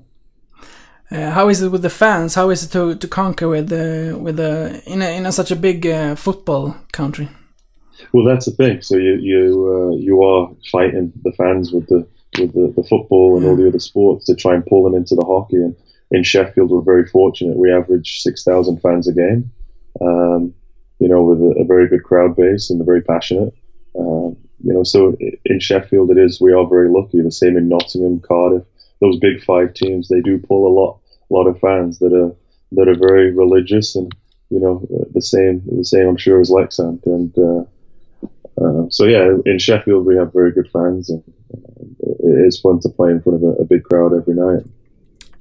Uh, 1.10 1.30
how 1.30 1.48
is 1.48 1.62
it 1.62 1.70
with 1.70 1.82
the 1.82 1.90
fans? 1.90 2.34
How 2.34 2.50
is 2.50 2.64
it 2.64 2.70
to, 2.72 2.94
to 2.94 3.08
conquer 3.08 3.48
with 3.48 3.68
the 3.68 4.16
with 4.20 4.36
the 4.36 4.82
in 4.86 5.00
a, 5.02 5.16
in 5.16 5.26
a, 5.26 5.32
such 5.32 5.50
a 5.50 5.56
big 5.56 5.86
uh, 5.86 6.14
football 6.14 6.76
country? 6.92 7.28
Well, 8.12 8.24
that's 8.24 8.46
the 8.46 8.52
thing. 8.52 8.82
So 8.82 8.96
you 8.96 9.14
you 9.14 9.92
uh, 9.92 9.96
you 9.96 10.22
are 10.22 10.50
fighting 10.70 11.12
the 11.24 11.32
fans 11.32 11.72
with 11.72 11.86
the 11.88 12.06
with 12.38 12.52
the, 12.52 12.72
the 12.76 12.86
football 12.88 13.36
and 13.36 13.46
all 13.46 13.56
the 13.56 13.66
other 13.66 13.78
sports 13.78 14.26
to 14.26 14.34
try 14.34 14.54
and 14.54 14.66
pull 14.66 14.84
them 14.84 14.94
into 14.94 15.14
the 15.14 15.24
hockey. 15.24 15.56
And 15.56 15.74
in 16.10 16.22
Sheffield, 16.22 16.70
we're 16.70 16.82
very 16.82 17.06
fortunate. 17.06 17.56
We 17.56 17.72
average 17.72 18.20
six 18.20 18.44
thousand 18.44 18.80
fans 18.82 19.08
a 19.08 19.12
game. 19.12 19.50
Um, 20.00 20.54
you 20.98 21.08
know, 21.08 21.22
with 21.22 21.40
a, 21.40 21.62
a, 21.62 21.64
very 21.64 21.88
good 21.88 22.02
crowd 22.02 22.36
base 22.36 22.70
and 22.70 22.84
very 22.84 23.02
passionate. 23.02 23.54
Um, 23.98 24.36
you 24.64 24.72
know, 24.72 24.82
so 24.82 25.16
in 25.44 25.60
Sheffield, 25.60 26.10
it 26.10 26.18
is 26.18 26.40
we 26.40 26.52
are 26.52 26.66
very 26.66 26.90
lucky. 26.90 27.22
The 27.22 27.30
same 27.30 27.56
in 27.56 27.68
Nottingham, 27.68 28.20
Cardiff, 28.20 28.64
those 29.00 29.18
big 29.18 29.42
five 29.44 29.74
teams. 29.74 30.08
They 30.08 30.20
do 30.20 30.38
pull 30.38 30.66
a 30.66 30.74
lot, 30.74 30.98
a 31.30 31.34
lot 31.34 31.46
of 31.46 31.60
fans 31.60 31.98
that 32.00 32.12
are 32.12 32.34
that 32.72 32.88
are 32.88 32.98
very 32.98 33.32
religious 33.32 33.96
and 33.96 34.12
you 34.50 34.60
know 34.60 34.86
the 35.14 35.22
same 35.22 35.62
the 35.66 35.84
same 35.84 36.08
I'm 36.08 36.16
sure 36.16 36.40
as 36.40 36.50
Leksand 36.50 37.04
and 37.06 37.38
uh, 37.38 37.64
uh, 38.62 38.86
so 38.90 39.04
yeah 39.04 39.34
in 39.46 39.58
Sheffield 39.58 40.04
we 40.04 40.16
have 40.16 40.32
very 40.32 40.52
good 40.52 40.68
fans 40.70 41.08
and 41.10 41.22
uh, 41.54 42.12
it 42.24 42.46
is 42.46 42.60
fun 42.60 42.80
to 42.80 42.88
play 42.88 43.10
in 43.10 43.22
front 43.22 43.42
of 43.42 43.48
a, 43.48 43.62
a 43.62 43.64
big 43.64 43.84
crowd 43.84 44.14
every 44.14 44.34
night. 44.34 44.64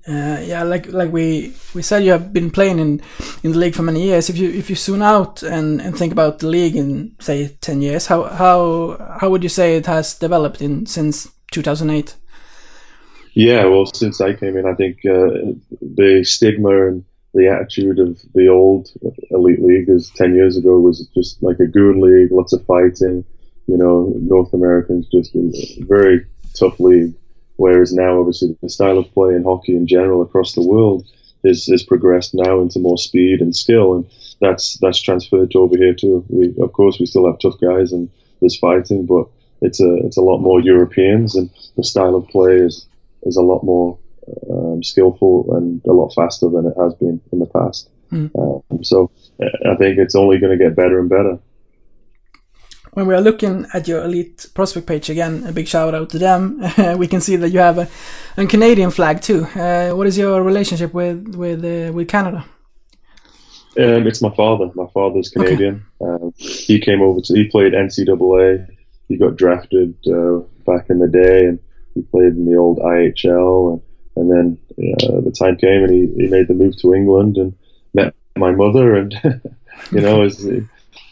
Uh, 0.08 0.40
yeah, 0.42 0.64
like 0.64 0.88
like 0.88 1.12
we 1.12 1.54
we 1.76 1.82
said, 1.82 2.02
you 2.04 2.12
have 2.12 2.32
been 2.32 2.50
playing 2.50 2.80
in 2.80 3.02
in 3.44 3.52
the 3.52 3.58
league 3.58 3.76
for 3.76 3.84
many 3.84 4.04
years. 4.04 4.30
If 4.30 4.38
you 4.38 4.50
if 4.50 4.70
you 4.70 4.76
zoom 4.76 5.02
out 5.02 5.44
and, 5.44 5.82
and 5.82 5.98
think 5.98 6.14
about 6.14 6.40
the 6.40 6.48
league 6.48 6.78
in 6.78 7.14
say 7.20 7.50
ten 7.60 7.82
years, 7.82 8.08
how 8.08 8.24
how 8.24 9.18
how 9.20 9.30
would 9.30 9.44
you 9.44 9.50
say 9.50 9.76
it 9.76 9.86
has 9.86 10.16
developed 10.16 10.62
in 10.62 10.86
since 10.86 11.30
2008? 11.52 12.16
Yeah, 13.34 13.66
well, 13.66 13.86
since 13.86 14.22
I 14.22 14.34
came 14.34 14.56
in, 14.56 14.66
I 14.66 14.76
think 14.76 15.00
uh, 15.06 15.54
the 15.82 16.24
stigma 16.24 16.88
and 16.88 17.06
the 17.34 17.50
attitude 17.50 18.00
of 18.00 18.18
the 18.34 18.48
old 18.48 18.90
elite 19.32 19.62
league 19.62 19.90
is 19.90 20.10
ten 20.12 20.36
years 20.36 20.56
ago 20.56 20.80
was 20.80 21.06
just 21.14 21.44
like 21.44 21.60
a 21.60 21.68
goon 21.68 22.00
league, 22.00 22.32
lots 22.32 22.54
of 22.54 22.66
fighting. 22.66 23.26
You 23.68 23.78
know, 23.78 24.14
North 24.16 24.54
Americans 24.54 25.08
just 25.12 25.36
a 25.36 25.52
very 25.82 26.26
tough 26.54 26.80
league 26.80 27.14
Whereas 27.58 27.94
now, 27.94 28.20
obviously, 28.20 28.56
the 28.62 28.70
style 28.70 28.98
of 28.98 29.12
play 29.14 29.36
in 29.36 29.44
hockey 29.44 29.76
in 29.76 29.88
general 29.88 30.22
across 30.22 30.54
the 30.54 30.66
world 30.66 31.06
is, 31.44 31.68
is 31.68 31.84
progressed 31.84 32.34
now 32.34 32.62
into 32.62 32.80
more 32.80 32.98
speed 32.98 33.42
and 33.42 33.56
skill, 33.56 33.96
and 33.96 34.06
that's 34.40 34.78
that's 34.80 35.02
transferred 35.02 35.52
to 35.52 35.60
over 35.60 35.78
here 35.78 35.94
too. 35.94 36.24
We, 36.30 36.54
of 36.62 36.72
course, 36.74 37.00
we 37.00 37.06
still 37.08 37.26
have 37.26 37.40
tough 37.40 37.60
guys 37.60 37.92
and 37.92 38.10
there's 38.40 38.58
fighting, 38.58 39.06
but 39.06 39.28
it's 39.62 39.80
a 39.80 39.96
it's 40.06 40.18
a 40.18 40.22
lot 40.22 40.40
more 40.40 40.62
Europeans, 40.62 41.36
and 41.36 41.50
the 41.76 41.84
style 41.84 42.16
of 42.16 42.28
play 42.28 42.58
is 42.58 42.88
is 43.24 43.38
a 43.38 43.42
lot 43.42 43.64
more 43.64 43.98
um, 44.50 44.84
skillful 44.84 45.56
and 45.56 45.82
a 45.86 45.94
lot 45.94 46.14
faster 46.14 46.50
than 46.50 46.66
it 46.66 46.76
has 46.80 46.94
been 46.96 47.20
in 47.32 47.40
the 47.40 47.48
past. 47.48 47.90
Mm. 48.12 48.32
Um, 48.72 48.84
so 48.84 49.12
I 49.42 49.76
think 49.76 49.98
it's 49.98 50.16
only 50.16 50.38
going 50.38 50.58
to 50.58 50.64
get 50.64 50.76
better 50.76 51.00
and 51.00 51.10
better 51.10 51.40
when 52.94 53.08
we 53.08 53.14
are 53.14 53.22
looking 53.22 53.66
at 53.74 53.88
your 53.88 54.04
elite 54.04 54.48
prospect 54.54 54.88
page 54.88 55.10
again, 55.10 55.44
a 55.46 55.52
big 55.52 55.68
shout 55.68 55.94
out 55.94 56.10
to 56.10 56.20
them. 56.20 56.62
we 56.98 57.08
can 57.08 57.22
see 57.22 57.36
that 57.36 57.50
you 57.50 57.60
have 57.60 57.78
a, 57.78 57.88
a 58.38 58.46
Canadian 58.46 58.92
flag 58.92 59.22
too. 59.22 59.46
Uh, 59.56 59.92
what 59.92 60.08
is 60.08 60.18
your 60.18 60.42
relationship 60.44 60.94
with 60.94 61.36
with 61.36 61.64
uh, 61.64 61.94
with 61.94 62.08
Canada? 62.08 62.46
Um, 63.78 64.08
it's 64.08 64.22
my 64.22 64.34
father. 64.36 64.72
My 64.74 64.88
father's 64.94 65.30
Canadian. 65.30 65.86
Okay. 66.02 66.24
Um, 66.24 66.34
he 66.38 66.80
came 66.80 67.02
over 67.02 67.22
to. 67.22 67.34
He 67.34 67.46
played 67.46 67.74
NCAA. 67.74 68.68
He 69.08 69.18
got 69.18 69.36
drafted 69.36 69.96
uh, 70.08 70.40
back 70.66 70.90
in 70.90 71.00
the 71.00 71.08
day, 71.08 71.46
and 71.46 71.60
he 71.94 72.02
played 72.02 72.34
in 72.34 72.46
the 72.46 72.58
old 72.58 72.80
IHL. 72.80 73.74
And, 73.74 73.82
and 74.16 74.32
then 74.32 74.96
uh, 75.04 75.22
the 75.22 75.32
time 75.32 75.58
came, 75.58 75.84
and 75.84 75.94
he, 75.94 76.24
he 76.24 76.28
made 76.28 76.48
the 76.48 76.56
move 76.56 76.76
to 76.82 76.94
England 76.94 77.38
and 77.38 77.56
met 77.94 78.16
my 78.36 78.52
mother. 78.52 78.96
And 78.96 79.14
you 79.92 80.02
know, 80.02 80.24
as 80.24 80.44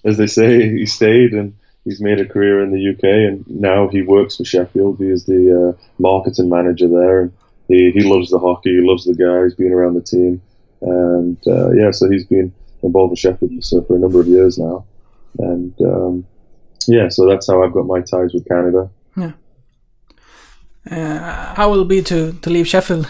as 0.03 0.17
they 0.17 0.27
say, 0.27 0.67
he 0.69 0.87
stayed 0.87 1.33
and 1.33 1.53
he's 1.85 2.01
made 2.01 2.19
a 2.19 2.25
career 2.25 2.61
in 2.61 2.71
the 2.71 2.89
UK, 2.89 3.03
and 3.03 3.47
now 3.47 3.87
he 3.87 4.01
works 4.01 4.35
for 4.35 4.43
Sheffield. 4.43 4.97
He 4.97 5.05
is 5.05 5.25
the 5.25 5.75
uh, 5.77 5.83
marketing 5.99 6.49
manager 6.49 6.89
there, 6.89 7.21
and 7.21 7.31
he, 7.67 7.91
he 7.91 8.01
loves 8.01 8.29
the 8.31 8.39
hockey. 8.39 8.71
He 8.71 8.81
loves 8.81 9.05
the 9.05 9.15
guys, 9.15 9.55
being 9.55 9.71
around 9.71 9.93
the 9.93 10.01
team, 10.01 10.41
and 10.81 11.37
uh, 11.47 11.71
yeah, 11.71 11.91
so 11.91 12.09
he's 12.09 12.25
been 12.25 12.53
involved 12.83 13.11
with 13.11 13.19
Sheffield 13.19 13.63
so 13.63 13.81
for 13.83 13.95
a 13.95 13.99
number 13.99 14.19
of 14.19 14.27
years 14.27 14.57
now, 14.57 14.85
and 15.39 15.73
um, 15.81 16.27
yeah, 16.87 17.07
so 17.07 17.27
that's 17.29 17.47
how 17.47 17.63
I've 17.63 17.73
got 17.73 17.85
my 17.85 18.01
ties 18.01 18.33
with 18.33 18.47
Canada. 18.47 18.89
Yeah. 19.15 19.31
Uh, 20.89 21.55
how 21.55 21.71
will 21.71 21.81
it 21.81 21.87
be 21.87 22.01
to, 22.03 22.33
to 22.33 22.49
leave 22.49 22.67
Sheffield? 22.67 23.07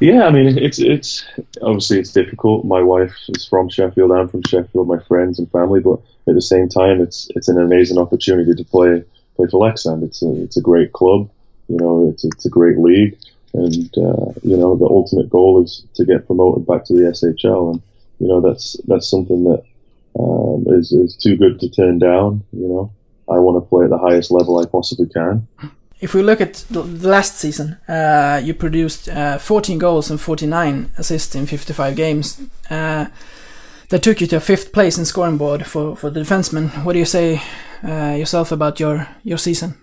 Yeah, 0.00 0.26
I 0.26 0.30
mean, 0.30 0.56
it's 0.58 0.78
it's 0.78 1.24
obviously 1.60 1.98
it's 1.98 2.12
difficult. 2.12 2.64
My 2.64 2.80
wife 2.80 3.16
is 3.30 3.44
from 3.44 3.68
Sheffield. 3.68 4.12
I'm 4.12 4.28
from 4.28 4.42
Sheffield. 4.46 4.86
My 4.86 5.00
friends 5.08 5.40
and 5.40 5.50
family, 5.50 5.80
but 5.80 5.98
at 6.28 6.34
the 6.34 6.42
same 6.42 6.68
time, 6.68 7.00
it's 7.00 7.28
it's 7.34 7.48
an 7.48 7.60
amazing 7.60 7.98
opportunity 7.98 8.54
to 8.54 8.64
play 8.64 9.02
play 9.36 9.46
for 9.50 9.60
Leksand. 9.60 10.02
It's 10.04 10.22
a 10.22 10.42
it's 10.42 10.56
a 10.56 10.62
great 10.62 10.92
club. 10.92 11.30
You 11.68 11.76
know, 11.78 12.10
it's 12.10 12.24
it's 12.24 12.46
a 12.46 12.50
great 12.50 12.78
league, 12.78 13.18
and 13.54 13.90
uh, 13.96 14.32
you 14.42 14.56
know 14.56 14.76
the 14.76 14.86
ultimate 14.86 15.30
goal 15.30 15.62
is 15.62 15.84
to 15.94 16.04
get 16.04 16.26
promoted 16.26 16.66
back 16.66 16.84
to 16.86 16.94
the 16.94 17.02
SHL, 17.02 17.72
and 17.72 17.82
you 18.18 18.28
know 18.28 18.40
that's 18.40 18.76
that's 18.86 19.08
something 19.08 19.44
that 19.44 19.62
um, 20.18 20.64
is 20.68 20.92
is 20.92 21.16
too 21.16 21.36
good 21.36 21.60
to 21.60 21.68
turn 21.68 21.98
down. 21.98 22.44
You 22.52 22.68
know, 22.68 22.92
I 23.28 23.38
want 23.38 23.62
to 23.62 23.68
play 23.68 23.84
at 23.84 23.90
the 23.90 23.98
highest 23.98 24.30
level 24.30 24.58
I 24.58 24.66
possibly 24.66 25.08
can. 25.08 25.46
If 26.00 26.14
we 26.14 26.22
look 26.22 26.40
at 26.40 26.64
the 26.70 26.84
last 26.84 27.38
season, 27.38 27.76
uh, 27.88 28.40
you 28.42 28.54
produced 28.54 29.08
uh, 29.08 29.38
14 29.38 29.78
goals 29.78 30.10
and 30.10 30.20
49 30.20 30.92
assists 30.96 31.34
in 31.34 31.46
55 31.46 31.96
games. 31.96 32.40
That 33.88 34.02
took 34.02 34.20
you 34.20 34.26
to 34.28 34.40
fifth 34.40 34.72
place 34.72 34.98
in 34.98 35.06
scoring 35.06 35.38
board 35.38 35.66
for, 35.66 35.96
for 35.96 36.10
the 36.10 36.20
defenseman. 36.20 36.84
What 36.84 36.92
do 36.92 36.98
you 36.98 37.06
say 37.06 37.40
uh, 37.82 38.14
yourself 38.18 38.52
about 38.52 38.78
your, 38.78 39.08
your 39.24 39.38
season? 39.38 39.74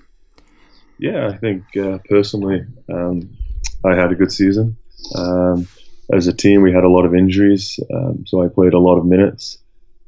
Yeah, 1.00 1.28
I 1.28 1.38
think 1.38 1.64
uh, 1.76 1.98
personally, 2.08 2.66
um, 2.88 3.36
I 3.84 3.96
had 3.96 4.12
a 4.12 4.16
good 4.16 4.32
season. 4.32 4.78
Um, 5.16 5.68
as 6.14 6.28
a 6.28 6.34
team, 6.34 6.62
we 6.62 6.72
had 6.72 6.84
a 6.84 6.90
lot 6.90 7.06
of 7.06 7.16
injuries, 7.16 7.80
um, 7.94 8.26
so 8.28 8.44
I 8.44 8.48
played 8.48 8.74
a 8.74 8.80
lot 8.80 8.98
of 8.98 9.06
minutes. 9.06 9.58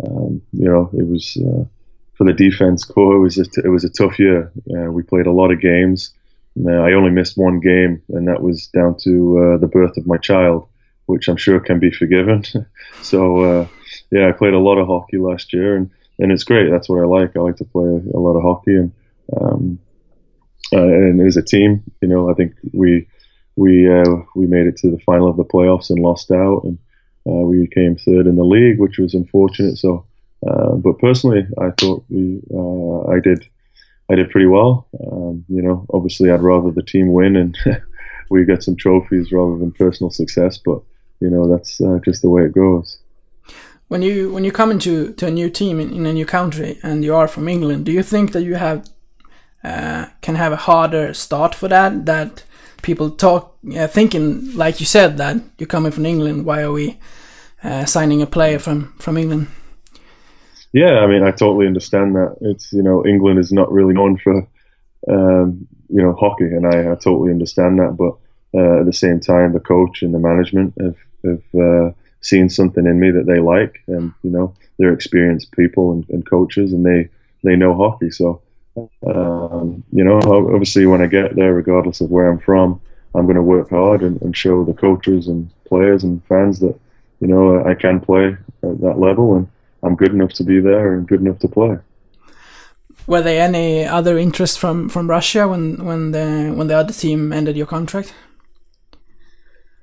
Um, 0.06 0.42
you 0.54 0.66
know, 0.66 0.90
it 0.94 1.08
was 1.08 1.36
uh, 1.38 1.66
for 2.14 2.24
the 2.24 2.34
defense 2.34 2.84
core. 2.84 3.16
It 3.16 3.20
was 3.20 3.38
it 3.38 3.70
was 3.70 3.84
a 3.84 3.90
tough 3.90 4.20
year. 4.20 4.52
Uh, 4.70 4.92
we 4.92 5.04
played 5.04 5.26
a 5.26 5.32
lot 5.32 5.52
of 5.52 5.60
games. 5.60 6.14
I 6.58 6.94
only 6.94 7.12
missed 7.12 7.38
one 7.38 7.60
game, 7.60 8.02
and 8.10 8.28
that 8.28 8.42
was 8.42 8.68
down 8.68 8.98
to 9.00 9.40
uh, 9.40 9.58
the 9.58 9.68
birth 9.68 9.98
of 9.98 10.08
my 10.08 10.18
child, 10.18 10.68
which 11.06 11.28
I'm 11.28 11.38
sure 11.38 11.60
can 11.60 11.80
be 11.80 11.92
forgiven. 11.92 12.44
so 13.02 13.40
uh, 13.42 13.68
yeah, 14.12 14.28
I 14.28 14.32
played 14.32 14.54
a 14.54 14.60
lot 14.60 14.78
of 14.78 14.88
hockey 14.88 15.18
last 15.18 15.54
year, 15.54 15.76
and, 15.76 15.90
and 16.20 16.32
it's 16.32 16.44
great. 16.44 16.70
That's 16.70 16.90
what 16.90 17.02
I 17.02 17.06
like. 17.06 17.36
I 17.36 17.40
like 17.40 17.58
to 17.58 17.66
play 17.66 17.86
a, 17.86 18.20
lot 18.20 18.36
of 18.36 18.44
hockey, 18.44 18.76
and 18.76 18.92
um, 19.40 19.80
uh, 20.74 20.82
and 20.82 21.22
as 21.22 21.38
a 21.38 21.42
team, 21.42 21.84
you 22.02 22.08
know, 22.08 22.30
I 22.30 22.34
think 22.34 22.54
we 22.74 23.08
we 23.56 23.92
uh, 23.92 24.22
we 24.36 24.48
made 24.48 24.68
it 24.68 24.78
to 24.78 24.92
the 24.92 25.00
final 25.00 25.30
of 25.30 25.38
the 25.38 25.46
playoffs 25.46 25.90
and 25.90 26.00
lost 26.00 26.32
out, 26.32 26.64
and 26.64 26.78
uh, 27.28 27.44
we 27.46 27.68
came 27.68 27.96
third 27.96 28.28
in 28.28 28.36
the 28.36 28.44
league, 28.44 28.80
which 28.80 28.98
was 28.98 29.14
unfortunate. 29.14 29.78
So, 29.78 30.06
uh, 30.48 30.76
but 30.76 31.00
personally, 31.00 31.46
I 31.60 31.72
thought 31.72 32.06
we 32.10 32.42
uh, 32.54 33.12
I 33.12 33.20
did 33.20 33.48
I 34.10 34.16
did 34.16 34.30
pretty 34.30 34.48
well. 34.48 34.88
Um, 35.12 35.46
you 35.50 35.62
know, 35.62 35.86
obviously, 35.94 36.32
I'd 36.32 36.42
rather 36.42 36.72
the 36.72 36.84
team 36.84 37.12
win 37.12 37.36
and 37.36 37.58
we 38.30 38.46
get 38.46 38.64
some 38.64 38.76
trophies 38.76 39.32
rather 39.32 39.58
than 39.58 39.72
personal 39.72 40.12
success, 40.12 40.58
but 40.58 40.82
you 41.20 41.30
know, 41.30 41.48
that's 41.48 41.82
uh, 41.82 42.00
just 42.06 42.22
the 42.22 42.30
way 42.30 42.44
it 42.44 42.54
goes. 42.54 43.00
When 43.88 44.02
you 44.02 44.34
when 44.34 44.44
you 44.44 44.52
come 44.52 44.72
into 44.72 45.14
to 45.14 45.28
a 45.28 45.32
new 45.32 45.50
team 45.50 45.80
in, 45.80 45.94
in 45.94 46.06
a 46.06 46.14
new 46.14 46.26
country 46.26 46.78
and 46.84 47.04
you 47.04 47.16
are 47.16 47.28
from 47.28 47.48
England, 47.48 47.86
do 47.86 47.92
you 47.92 48.04
think 48.04 48.32
that 48.34 48.44
you 48.44 48.56
have 48.56 48.90
uh, 49.64 50.08
can 50.22 50.36
have 50.36 50.52
a 50.52 50.58
harder 50.58 51.14
start 51.14 51.56
for 51.56 51.70
that? 51.70 52.06
That 52.06 52.44
people 52.82 53.10
talk 53.10 53.58
uh, 53.78 53.88
thinking 53.88 54.56
like 54.56 54.80
you 54.80 54.86
said 54.86 55.18
that 55.18 55.38
you're 55.58 55.68
coming 55.68 55.92
from 55.92 56.06
England. 56.06 56.46
Why 56.46 56.62
are 56.64 56.72
we 56.72 56.98
uh, 57.64 57.86
signing 57.86 58.22
a 58.22 58.28
player 58.28 58.60
from 58.60 58.94
from 59.00 59.18
England? 59.18 59.48
Yeah, 60.74 61.00
I 61.00 61.08
mean, 61.08 61.24
I 61.24 61.32
totally 61.32 61.68
understand 61.68 62.16
that. 62.16 62.36
It's 62.42 62.74
you 62.74 62.84
know 62.84 63.06
England 63.06 63.40
is 63.40 63.52
not 63.52 63.72
really 63.72 63.94
known 63.94 64.18
for 64.18 64.48
um, 65.10 65.68
you 65.90 66.02
know 66.02 66.14
hockey, 66.14 66.46
and 66.46 66.68
I, 66.68 66.92
I 66.92 66.96
totally 66.96 67.32
understand 67.32 67.80
that. 67.80 67.96
But 67.98 68.14
uh, 68.54 68.82
at 68.82 68.86
the 68.86 68.94
same 68.94 69.20
time, 69.20 69.54
the 69.54 69.60
coach 69.60 70.02
and 70.02 70.14
the 70.14 70.20
management 70.20 70.74
have, 70.80 70.98
have 71.24 71.96
seen 72.22 72.50
something 72.50 72.86
in 72.86 73.00
me 73.00 73.12
that 73.12 73.26
they 73.26 73.40
like, 73.40 73.84
and 73.88 74.14
you 74.24 74.30
know 74.30 74.54
they're 74.78 74.94
experienced 74.94 75.52
people 75.52 75.92
and, 75.92 76.08
and 76.10 76.30
coaches, 76.30 76.74
and 76.74 76.86
they 76.86 77.10
they 77.44 77.56
know 77.56 77.76
hockey. 77.76 78.12
So 78.12 78.42
um, 79.06 79.84
you 79.92 80.04
know, 80.04 80.20
obviously 80.20 80.86
when 80.86 81.02
I 81.02 81.08
get 81.08 81.36
there, 81.36 81.54
regardless 81.54 82.02
of 82.02 82.12
where 82.12 82.30
I'm 82.30 82.40
from, 82.40 82.80
I'm 83.16 83.26
going 83.26 83.36
to 83.36 83.42
work 83.42 83.70
hard 83.70 84.04
and, 84.04 84.22
and 84.22 84.36
show 84.36 84.64
the 84.64 84.74
coaches 84.74 85.28
and 85.28 85.50
players 85.66 86.04
and 86.04 86.24
fans 86.26 86.60
that 86.60 86.80
you 87.20 87.28
know 87.28 87.64
I 87.66 87.74
can 87.74 88.00
play 88.00 88.38
at 88.64 88.82
that 88.82 89.00
level, 89.00 89.36
and 89.36 89.48
I'm 89.84 89.96
good 89.96 90.12
enough 90.12 90.34
to 90.34 90.44
be 90.44 90.60
there 90.60 90.94
and 90.94 91.08
good 91.08 91.22
enough 91.22 91.40
to 91.40 91.48
play. 91.48 91.78
Were 93.08 93.22
there 93.22 93.42
any 93.42 93.86
other 93.86 94.18
interest 94.18 94.60
from, 94.60 94.90
from 94.90 95.10
Russia 95.10 95.48
when, 95.48 95.86
when 95.86 96.12
the 96.12 96.54
when 96.54 96.68
the 96.68 96.78
other 96.78 96.94
team 96.94 97.32
ended 97.32 97.56
your 97.56 97.66
contract? 97.66 98.14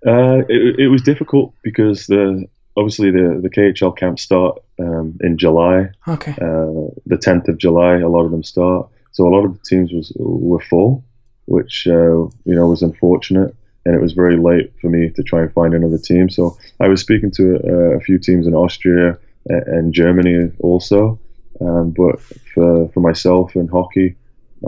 Uh, 0.07 0.43
it, 0.49 0.81
it 0.81 0.89
was 0.89 1.03
difficult 1.03 1.55
because 1.63 2.07
the 2.07 2.47
obviously 2.77 3.11
the 3.11 3.41
the 3.43 3.49
KHL 3.49 3.97
camps 3.97 4.23
start 4.23 4.59
um, 4.79 5.19
in 5.23 5.39
July. 5.39 5.91
Okay. 6.07 6.33
Uh, 6.33 6.91
the 7.07 7.19
tenth 7.21 7.49
of 7.49 7.59
July, 7.59 7.99
a 7.99 8.09
lot 8.09 8.25
of 8.25 8.31
them 8.31 8.43
start. 8.43 8.89
So 9.13 9.27
a 9.27 9.31
lot 9.31 9.45
of 9.45 9.55
the 9.55 9.65
teams 9.65 9.93
was 9.93 10.13
were 10.17 10.61
full, 10.61 11.05
which 11.47 11.87
uh, 11.87 11.93
you 11.95 12.55
know 12.55 12.67
was 12.67 12.83
unfortunate, 12.83 13.55
and 13.87 13.95
it 13.95 14.01
was 14.01 14.13
very 14.13 14.37
late 14.37 14.73
for 14.81 14.89
me 14.89 15.11
to 15.11 15.23
try 15.23 15.43
and 15.43 15.53
find 15.53 15.75
another 15.75 15.99
team. 15.99 16.29
So 16.29 16.57
I 16.81 16.89
was 16.89 17.01
speaking 17.01 17.31
to 17.33 17.57
a, 17.57 17.97
a 17.97 18.01
few 18.01 18.19
teams 18.19 18.47
in 18.47 18.55
Austria 18.55 19.19
and 19.47 19.93
Germany 19.93 20.51
also, 20.61 21.19
um, 21.61 21.91
but 21.97 22.21
for 22.21 22.89
for 22.89 23.01
myself 23.01 23.55
and 23.55 23.71
hockey, 23.71 24.17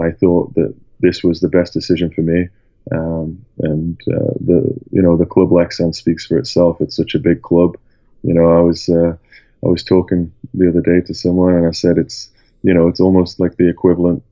I 0.01 0.13
thought 0.13 0.55
that 0.55 0.75
this 1.01 1.23
was 1.23 1.41
the 1.41 1.49
best 1.49 1.73
decision 1.73 2.11
for 2.11 2.23
me. 2.23 2.49
Um, 2.93 3.45
and 3.59 4.01
uh, 4.09 4.35
the 4.41 4.75
you 4.91 5.03
know 5.03 5.17
the 5.17 5.27
club 5.27 5.51
Leksand 5.51 5.95
speaks 5.95 6.27
for 6.27 6.39
itself. 6.39 6.81
It's 6.81 6.97
such 6.97 7.15
a 7.15 7.21
big 7.21 7.43
club. 7.43 7.77
You 8.23 8.35
know, 8.35 8.51
I 8.51 8.61
was 8.61 8.89
uh, 8.89 9.17
I 9.65 9.69
was 9.69 9.83
talking 9.83 10.33
the 10.55 10.69
other 10.69 10.81
day 10.81 11.01
to 11.07 11.15
someone, 11.15 11.55
and 11.55 11.67
I 11.67 11.73
said 11.73 11.99
it's 11.99 12.31
you 12.63 12.73
know 12.73 12.89
it's 12.89 13.01
almost 13.01 13.41
like 13.41 13.57
the 13.57 13.69
equivalent. 13.69 14.23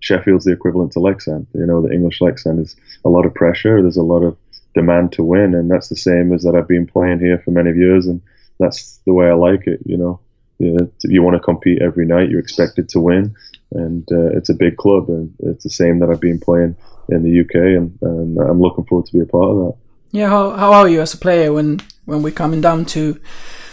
Sheffield's 0.00 0.46
the 0.46 0.52
equivalent 0.52 0.92
to 0.92 0.98
Leksand. 0.98 1.46
You 1.54 1.66
know, 1.66 1.82
the 1.82 1.92
English 1.92 2.20
Leksand 2.20 2.60
is 2.60 2.74
a 3.04 3.10
lot 3.10 3.26
of 3.26 3.34
pressure. 3.34 3.82
There's 3.82 3.98
a 3.98 4.02
lot 4.02 4.22
of 4.22 4.36
demand 4.74 5.12
to 5.12 5.22
win, 5.22 5.54
and 5.54 5.70
that's 5.70 5.88
the 5.88 5.96
same 5.96 6.32
as 6.32 6.42
that 6.42 6.54
I've 6.54 6.68
been 6.68 6.86
playing 6.86 7.20
here 7.20 7.38
for 7.38 7.50
many 7.50 7.76
years, 7.76 8.06
and 8.06 8.20
that's 8.58 8.98
the 9.06 9.12
way 9.12 9.28
I 9.28 9.34
like 9.34 9.66
it. 9.66 9.80
You 9.84 9.98
know, 9.98 10.20
you, 10.60 10.92
you 11.04 11.22
want 11.22 11.34
to 11.34 11.40
compete 11.40 11.80
every 11.80 12.06
night. 12.06 12.28
You're 12.28 12.40
expected 12.40 12.88
to 12.90 13.00
win, 13.00 13.34
and 13.72 14.06
uh, 14.12 14.36
it's 14.36 14.50
a 14.50 14.54
big 14.54 14.76
club, 14.76 15.08
and 15.08 15.34
it's 15.40 15.64
the 15.64 15.70
same 15.70 15.98
that 16.00 16.10
I've 16.10 16.20
been 16.20 16.38
playing 16.38 16.76
in 17.08 17.22
the 17.22 17.40
UK, 17.40 17.54
and, 17.54 17.98
and 18.02 18.38
I'm 18.38 18.60
looking 18.60 18.84
forward 18.84 19.06
to 19.06 19.12
be 19.12 19.20
a 19.20 19.26
part 19.26 19.50
of 19.50 19.56
that. 19.56 19.74
Yeah, 20.12 20.28
how 20.28 20.50
how 20.50 20.72
are 20.72 20.88
you 20.88 21.00
as 21.00 21.14
a 21.14 21.18
player 21.18 21.52
when 21.52 21.80
when 22.04 22.22
we're 22.22 22.32
coming 22.32 22.60
down 22.60 22.84
to 22.86 23.18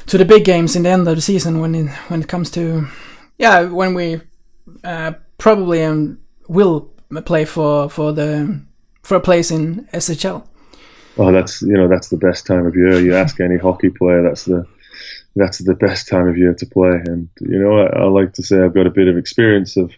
to 0.06 0.18
the 0.18 0.26
big 0.26 0.46
games 0.46 0.76
in 0.76 0.84
the 0.84 0.90
end 0.90 1.08
of 1.08 1.16
the 1.16 1.22
season 1.22 1.60
when 1.60 1.76
it, 1.76 1.90
when 2.08 2.22
it 2.22 2.28
comes 2.28 2.50
to 2.52 2.88
yeah 3.38 3.64
when 3.64 3.94
we 3.94 4.22
uh, 4.84 5.14
probably 5.38 5.84
um, 5.84 6.20
will 6.48 6.90
play 7.26 7.44
for 7.44 7.90
for 7.90 8.14
the 8.14 8.62
for 9.02 9.16
a 9.18 9.20
place 9.22 9.52
in 9.52 9.88
SHL. 9.94 10.48
Oh, 11.18 11.32
that's 11.32 11.62
you 11.64 11.74
know 11.74 11.88
that's 11.88 12.10
the 12.10 12.18
best 12.18 12.46
time 12.46 12.66
of 12.66 12.76
year. 12.76 13.00
You 13.00 13.16
ask 13.16 13.40
any 13.40 13.58
hockey 13.58 13.90
player, 13.90 14.22
that's 14.22 14.46
the 14.46 14.66
that's 15.38 15.60
the 15.60 15.76
best 15.76 16.08
time 16.08 16.28
of 16.28 16.38
year 16.38 16.54
to 16.54 16.66
play. 16.66 17.02
And 17.06 17.30
you 17.42 17.60
know, 17.60 17.80
I, 17.80 18.02
I 18.02 18.04
like 18.06 18.34
to 18.34 18.44
say 18.44 18.62
I've 18.62 18.74
got 18.74 18.88
a 18.88 18.92
bit 18.92 19.08
of 19.08 19.18
experience 19.18 19.78
of 19.78 19.92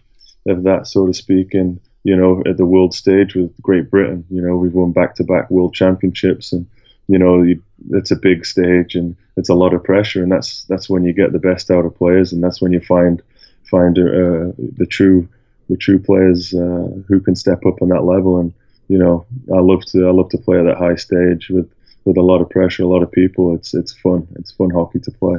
of 0.46 0.62
that, 0.64 0.86
so 0.86 1.06
to 1.06 1.14
speak, 1.14 1.54
and 1.54 1.80
you 2.04 2.16
know, 2.16 2.42
at 2.46 2.56
the 2.56 2.66
world 2.66 2.94
stage 2.94 3.34
with 3.34 3.52
Great 3.60 3.90
Britain. 3.90 4.24
You 4.30 4.42
know, 4.42 4.56
we've 4.56 4.72
won 4.72 4.92
back-to-back 4.92 5.50
world 5.50 5.74
championships, 5.74 6.52
and 6.52 6.66
you 7.08 7.18
know, 7.18 7.42
you, 7.42 7.62
it's 7.90 8.10
a 8.10 8.16
big 8.16 8.46
stage 8.46 8.94
and 8.94 9.16
it's 9.36 9.48
a 9.48 9.54
lot 9.54 9.74
of 9.74 9.84
pressure, 9.84 10.22
and 10.22 10.30
that's 10.30 10.64
that's 10.64 10.88
when 10.88 11.04
you 11.04 11.12
get 11.12 11.32
the 11.32 11.38
best 11.38 11.70
out 11.70 11.84
of 11.84 11.96
players, 11.96 12.32
and 12.32 12.42
that's 12.42 12.60
when 12.60 12.72
you 12.72 12.80
find 12.80 13.22
find 13.64 13.98
uh, 13.98 14.52
the 14.76 14.86
true 14.88 15.28
the 15.68 15.76
true 15.76 15.98
players 15.98 16.52
uh, 16.54 16.88
who 17.08 17.20
can 17.20 17.36
step 17.36 17.64
up 17.66 17.80
on 17.82 17.88
that 17.88 18.04
level. 18.04 18.38
And 18.38 18.52
you 18.88 18.98
know, 18.98 19.26
I 19.54 19.60
love 19.60 19.84
to 19.86 20.06
I 20.06 20.10
love 20.10 20.30
to 20.30 20.38
play 20.38 20.58
at 20.58 20.64
that 20.64 20.78
high 20.78 20.96
stage 20.96 21.48
with 21.48 21.70
with 22.04 22.16
a 22.16 22.22
lot 22.22 22.40
of 22.40 22.50
pressure, 22.50 22.82
a 22.84 22.88
lot 22.88 23.02
of 23.02 23.10
people. 23.12 23.54
It's 23.54 23.74
it's 23.74 23.92
fun. 23.92 24.26
It's 24.36 24.52
fun 24.52 24.70
hockey 24.70 25.00
to 25.00 25.10
play. 25.10 25.38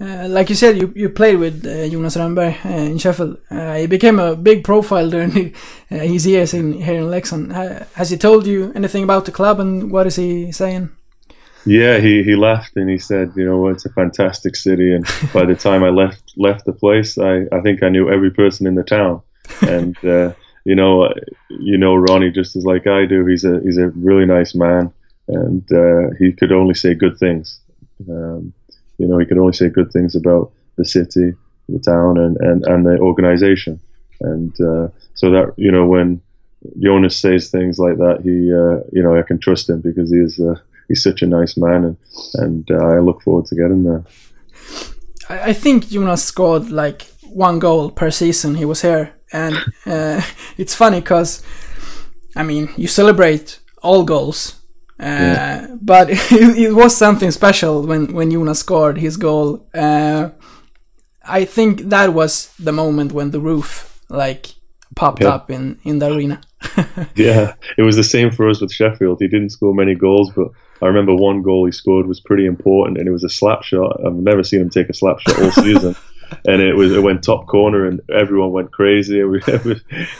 Uh, 0.00 0.26
like 0.28 0.48
you 0.48 0.56
said, 0.56 0.78
you, 0.78 0.90
you 0.96 1.10
played 1.10 1.36
with 1.36 1.66
uh, 1.66 1.86
Jonas 1.86 2.16
Rönnberg 2.16 2.64
uh, 2.64 2.68
in 2.68 2.96
Sheffield. 2.96 3.36
Uh, 3.50 3.74
he 3.74 3.86
became 3.86 4.18
a 4.18 4.34
big 4.34 4.64
profile 4.64 5.10
during 5.10 5.54
uh, 5.90 5.96
his 5.96 6.26
years 6.26 6.54
in 6.54 6.72
here 6.72 7.02
in 7.02 7.10
Leksand. 7.10 7.52
has 7.92 8.08
he 8.08 8.16
told 8.16 8.46
you 8.46 8.72
anything 8.74 9.04
about 9.04 9.26
the 9.26 9.32
club 9.32 9.60
and 9.60 9.92
what 9.92 10.06
is 10.06 10.16
he 10.16 10.52
saying? 10.52 10.88
Yeah, 11.66 11.98
he, 11.98 12.22
he 12.22 12.36
left 12.36 12.76
and 12.76 12.88
he 12.88 12.98
said, 12.98 13.32
you 13.36 13.44
know, 13.44 13.68
it's 13.68 13.84
a 13.84 13.90
fantastic 13.90 14.56
city. 14.56 14.94
And 14.94 15.04
by 15.34 15.44
the 15.44 15.54
time 15.54 15.84
I 15.84 15.90
left 15.90 16.32
left 16.36 16.64
the 16.64 16.72
place, 16.72 17.18
I, 17.18 17.42
I 17.52 17.60
think 17.60 17.82
I 17.82 17.88
knew 17.88 18.10
every 18.10 18.30
person 18.30 18.66
in 18.66 18.74
the 18.74 18.82
town. 18.82 19.22
And 19.60 19.96
uh, 20.04 20.32
you 20.64 20.74
know, 20.74 21.12
you 21.48 21.78
know 21.78 21.94
Ronnie 21.94 22.30
just 22.30 22.56
as 22.56 22.64
like 22.64 22.86
I 22.86 23.06
do. 23.06 23.26
He's 23.26 23.44
a 23.44 23.60
he's 23.60 23.78
a 23.78 23.88
really 23.88 24.26
nice 24.26 24.54
man, 24.54 24.92
and 25.34 26.16
he 26.18 26.32
could 26.32 26.52
only 26.52 26.74
say 26.74 26.94
good 26.94 27.18
things. 27.18 27.60
Um, 28.08 28.52
you 28.98 29.06
know, 29.06 29.18
he 29.18 29.26
could 29.26 29.38
only 29.38 29.52
say 29.52 29.68
good 29.68 29.92
things 29.92 30.14
about 30.14 30.52
the 30.76 30.84
city, 30.84 31.32
the 31.68 31.78
town, 31.78 32.18
and, 32.18 32.36
and, 32.38 32.64
and 32.66 32.86
the 32.86 32.98
organization. 32.98 33.80
And 34.20 34.52
uh, 34.60 34.88
so 35.14 35.30
that, 35.30 35.54
you 35.56 35.72
know, 35.72 35.86
when 35.86 36.20
Jonas 36.78 37.16
says 37.16 37.50
things 37.50 37.78
like 37.78 37.96
that, 37.96 38.20
he, 38.22 38.52
uh, 38.52 38.84
you 38.92 39.02
know, 39.02 39.18
I 39.18 39.22
can 39.22 39.38
trust 39.38 39.70
him 39.70 39.80
because 39.80 40.10
he 40.10 40.18
is, 40.18 40.38
uh, 40.38 40.56
he's 40.88 41.02
such 41.02 41.22
a 41.22 41.26
nice 41.26 41.56
man, 41.56 41.84
and, 41.84 41.96
and 42.34 42.70
uh, 42.70 42.84
I 42.84 42.98
look 42.98 43.22
forward 43.22 43.46
to 43.46 43.54
getting 43.54 43.84
there. 43.84 44.04
I 45.30 45.52
think 45.52 45.88
Jonas 45.88 46.24
scored 46.24 46.70
like 46.70 47.06
one 47.22 47.58
goal 47.58 47.90
per 47.90 48.10
season 48.10 48.56
he 48.56 48.64
was 48.64 48.82
here. 48.82 49.14
And 49.32 49.56
uh, 49.86 50.20
it's 50.58 50.74
funny 50.74 51.00
because, 51.00 51.42
I 52.36 52.42
mean, 52.42 52.68
you 52.76 52.88
celebrate 52.88 53.60
all 53.82 54.04
goals 54.04 54.59
yeah. 55.00 55.66
Uh, 55.70 55.76
but 55.80 56.10
it, 56.10 56.58
it, 56.58 56.72
was 56.72 56.96
something 56.96 57.30
special 57.30 57.86
when 57.86 58.12
when 58.12 58.30
Jonas 58.30 58.60
scored 58.60 58.98
his 58.98 59.16
goal. 59.16 59.66
Uh, 59.74 60.30
I 61.24 61.44
think 61.44 61.82
that 61.90 62.12
was 62.12 62.52
the 62.58 62.72
moment 62.72 63.12
when 63.12 63.30
the 63.30 63.40
roof 63.40 64.00
like 64.08 64.54
popped 64.96 65.22
yeah. 65.22 65.28
up 65.28 65.50
in 65.50 65.78
in 65.84 65.98
the 65.98 66.12
arena. 66.12 66.40
yeah, 67.14 67.54
it 67.78 67.82
was 67.82 67.96
the 67.96 68.04
same 68.04 68.30
for 68.30 68.48
us 68.48 68.60
with 68.60 68.72
Sheffield. 68.72 69.18
He 69.20 69.28
didn't 69.28 69.50
score 69.50 69.74
many 69.74 69.94
goals, 69.94 70.30
but 70.36 70.48
I 70.82 70.86
remember 70.86 71.14
one 71.14 71.42
goal 71.42 71.66
he 71.66 71.72
scored 71.72 72.06
was 72.06 72.20
pretty 72.20 72.46
important, 72.46 72.98
and 72.98 73.08
it 73.08 73.12
was 73.12 73.24
a 73.24 73.28
slap 73.28 73.62
shot. 73.62 74.00
I've 74.04 74.14
never 74.14 74.42
seen 74.42 74.60
him 74.60 74.70
take 74.70 74.88
a 74.88 74.94
slap 74.94 75.20
shot 75.20 75.40
all 75.40 75.50
season. 75.52 75.96
and 76.46 76.62
it 76.62 76.74
was 76.74 76.92
it 76.92 77.02
went 77.02 77.22
top 77.22 77.46
corner 77.46 77.86
and 77.86 78.00
everyone 78.10 78.52
went 78.52 78.72
crazy. 78.72 79.20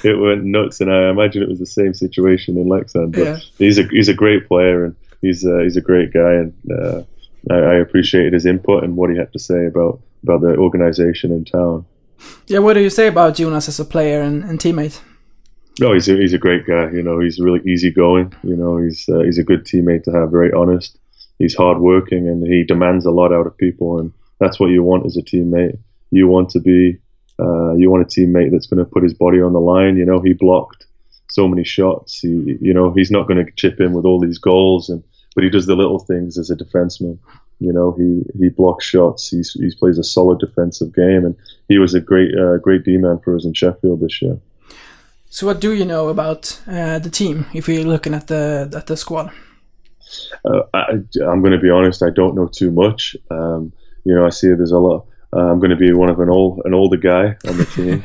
It 0.02 0.18
went 0.18 0.44
nuts, 0.44 0.80
and 0.80 0.92
I 0.92 1.10
imagine 1.10 1.42
it 1.42 1.48
was 1.48 1.58
the 1.58 1.66
same 1.66 1.94
situation 1.94 2.56
in 2.56 2.66
Leksand. 2.66 3.12
But 3.12 3.24
yeah. 3.24 3.38
he's 3.58 3.78
a 3.78 3.84
he's 3.84 4.08
a 4.08 4.14
great 4.14 4.48
player 4.48 4.84
and 4.84 4.96
he's 5.20 5.44
a, 5.44 5.62
he's 5.62 5.76
a 5.76 5.80
great 5.80 6.12
guy, 6.12 6.32
and 6.34 6.54
uh, 6.70 7.02
I, 7.50 7.54
I 7.54 7.74
appreciated 7.76 8.32
his 8.32 8.46
input 8.46 8.84
and 8.84 8.96
what 8.96 9.10
he 9.10 9.16
had 9.16 9.32
to 9.32 9.38
say 9.38 9.66
about 9.66 10.00
about 10.22 10.40
the 10.40 10.56
organization 10.56 11.32
in 11.32 11.44
town. 11.44 11.86
Yeah, 12.46 12.58
what 12.58 12.74
do 12.74 12.80
you 12.80 12.90
say 12.90 13.06
about 13.06 13.34
Jonas 13.34 13.68
as 13.68 13.80
a 13.80 13.84
player 13.84 14.20
and, 14.20 14.44
and 14.44 14.58
teammate? 14.58 15.00
No, 15.78 15.94
he's 15.94 16.08
a, 16.08 16.16
he's 16.16 16.34
a 16.34 16.38
great 16.38 16.66
guy. 16.66 16.90
You 16.90 17.02
know, 17.02 17.20
he's 17.20 17.40
really 17.40 17.60
easygoing. 17.60 18.34
You 18.42 18.56
know, 18.56 18.78
he's 18.78 19.08
uh, 19.08 19.20
he's 19.20 19.38
a 19.38 19.44
good 19.44 19.64
teammate 19.64 20.04
to 20.04 20.12
have. 20.12 20.30
Very 20.30 20.52
honest. 20.52 20.98
He's 21.38 21.54
hardworking 21.54 22.28
and 22.28 22.46
he 22.46 22.64
demands 22.64 23.06
a 23.06 23.10
lot 23.10 23.32
out 23.32 23.46
of 23.46 23.56
people, 23.56 23.98
and 23.98 24.12
that's 24.38 24.60
what 24.60 24.70
you 24.70 24.82
want 24.82 25.06
as 25.06 25.16
a 25.16 25.22
teammate 25.22 25.78
you 26.10 26.28
want 26.28 26.50
to 26.50 26.60
be 26.60 26.98
uh, 27.40 27.74
you 27.74 27.90
want 27.90 28.02
a 28.02 28.20
teammate 28.20 28.50
that's 28.50 28.66
going 28.66 28.84
to 28.84 28.90
put 28.90 29.02
his 29.02 29.14
body 29.14 29.40
on 29.40 29.52
the 29.52 29.60
line. 29.60 29.96
You 29.96 30.04
know, 30.04 30.20
he 30.20 30.34
blocked 30.34 30.86
so 31.30 31.48
many 31.48 31.64
shots. 31.64 32.18
He, 32.18 32.58
you 32.60 32.74
know, 32.74 32.92
he's 32.92 33.10
not 33.10 33.26
going 33.26 33.44
to 33.44 33.50
chip 33.52 33.80
in 33.80 33.92
with 33.92 34.04
all 34.04 34.20
these 34.20 34.38
goals, 34.38 34.90
and 34.90 35.02
but 35.34 35.44
he 35.44 35.50
does 35.50 35.66
the 35.66 35.76
little 35.76 35.98
things 35.98 36.36
as 36.36 36.50
a 36.50 36.56
defenseman. 36.56 37.18
You 37.60 37.72
know, 37.72 37.92
he 37.92 38.22
he 38.38 38.48
blocks 38.48 38.84
shots. 38.84 39.28
He 39.28 39.42
he 39.54 39.74
plays 39.78 39.98
a 39.98 40.04
solid 40.04 40.38
defensive 40.38 40.94
game, 40.94 41.24
and 41.24 41.36
he 41.68 41.78
was 41.78 41.94
a 41.94 42.00
great 42.00 42.34
uh, 42.36 42.58
great 42.58 42.84
D 42.84 42.96
man 42.98 43.18
for 43.20 43.36
us 43.36 43.44
in 43.44 43.54
Sheffield 43.54 44.00
this 44.00 44.20
year. 44.20 44.38
So, 45.30 45.46
what 45.46 45.60
do 45.60 45.72
you 45.72 45.84
know 45.84 46.08
about 46.08 46.60
uh, 46.66 46.98
the 46.98 47.10
team? 47.10 47.46
If 47.54 47.68
you're 47.68 47.84
looking 47.84 48.14
at 48.14 48.26
the 48.26 48.70
at 48.76 48.86
the 48.86 48.96
squad, 48.96 49.32
uh, 50.44 50.62
I, 50.74 50.92
am 51.22 51.40
going 51.40 51.52
to 51.52 51.58
be 51.58 51.70
honest. 51.70 52.02
I 52.02 52.10
don't 52.10 52.34
know 52.34 52.48
too 52.48 52.70
much. 52.70 53.16
Um, 53.30 53.72
you 54.04 54.14
know, 54.14 54.26
I 54.26 54.30
see 54.30 54.48
there's 54.48 54.72
a 54.72 54.78
lot 54.78 55.06
I'm 55.32 55.58
going 55.60 55.70
to 55.70 55.76
be 55.76 55.92
one 55.92 56.08
of 56.08 56.20
an 56.20 56.28
old 56.28 56.62
an 56.64 56.74
older 56.74 56.96
guy 56.96 57.36
on 57.46 57.56
the 57.56 57.66
team. 57.66 58.04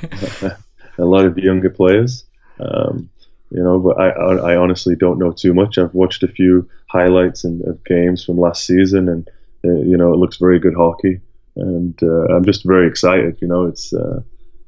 a 0.97 1.05
lot 1.05 1.25
of 1.25 1.35
the 1.35 1.43
younger 1.43 1.69
players. 1.69 2.23
Um, 2.59 3.09
you 3.51 3.63
know, 3.63 3.79
but 3.79 3.99
I, 3.99 4.09
I 4.09 4.57
honestly 4.57 4.95
don't 4.95 5.19
know 5.19 5.31
too 5.31 5.53
much. 5.53 5.77
I've 5.77 5.93
watched 5.93 6.23
a 6.23 6.27
few 6.27 6.67
highlights 6.87 7.43
and 7.43 7.61
of 7.63 7.83
games 7.83 8.23
from 8.23 8.37
last 8.37 8.65
season, 8.65 9.07
and 9.07 9.29
uh, 9.63 9.81
you 9.81 9.97
know, 9.97 10.13
it 10.13 10.17
looks 10.17 10.37
very 10.37 10.59
good 10.59 10.75
hockey, 10.75 11.21
and 11.55 11.97
uh, 12.01 12.35
I'm 12.35 12.45
just 12.45 12.65
very 12.65 12.87
excited. 12.87 13.37
You 13.41 13.47
know, 13.47 13.65
it's 13.65 13.93
uh, 13.93 14.21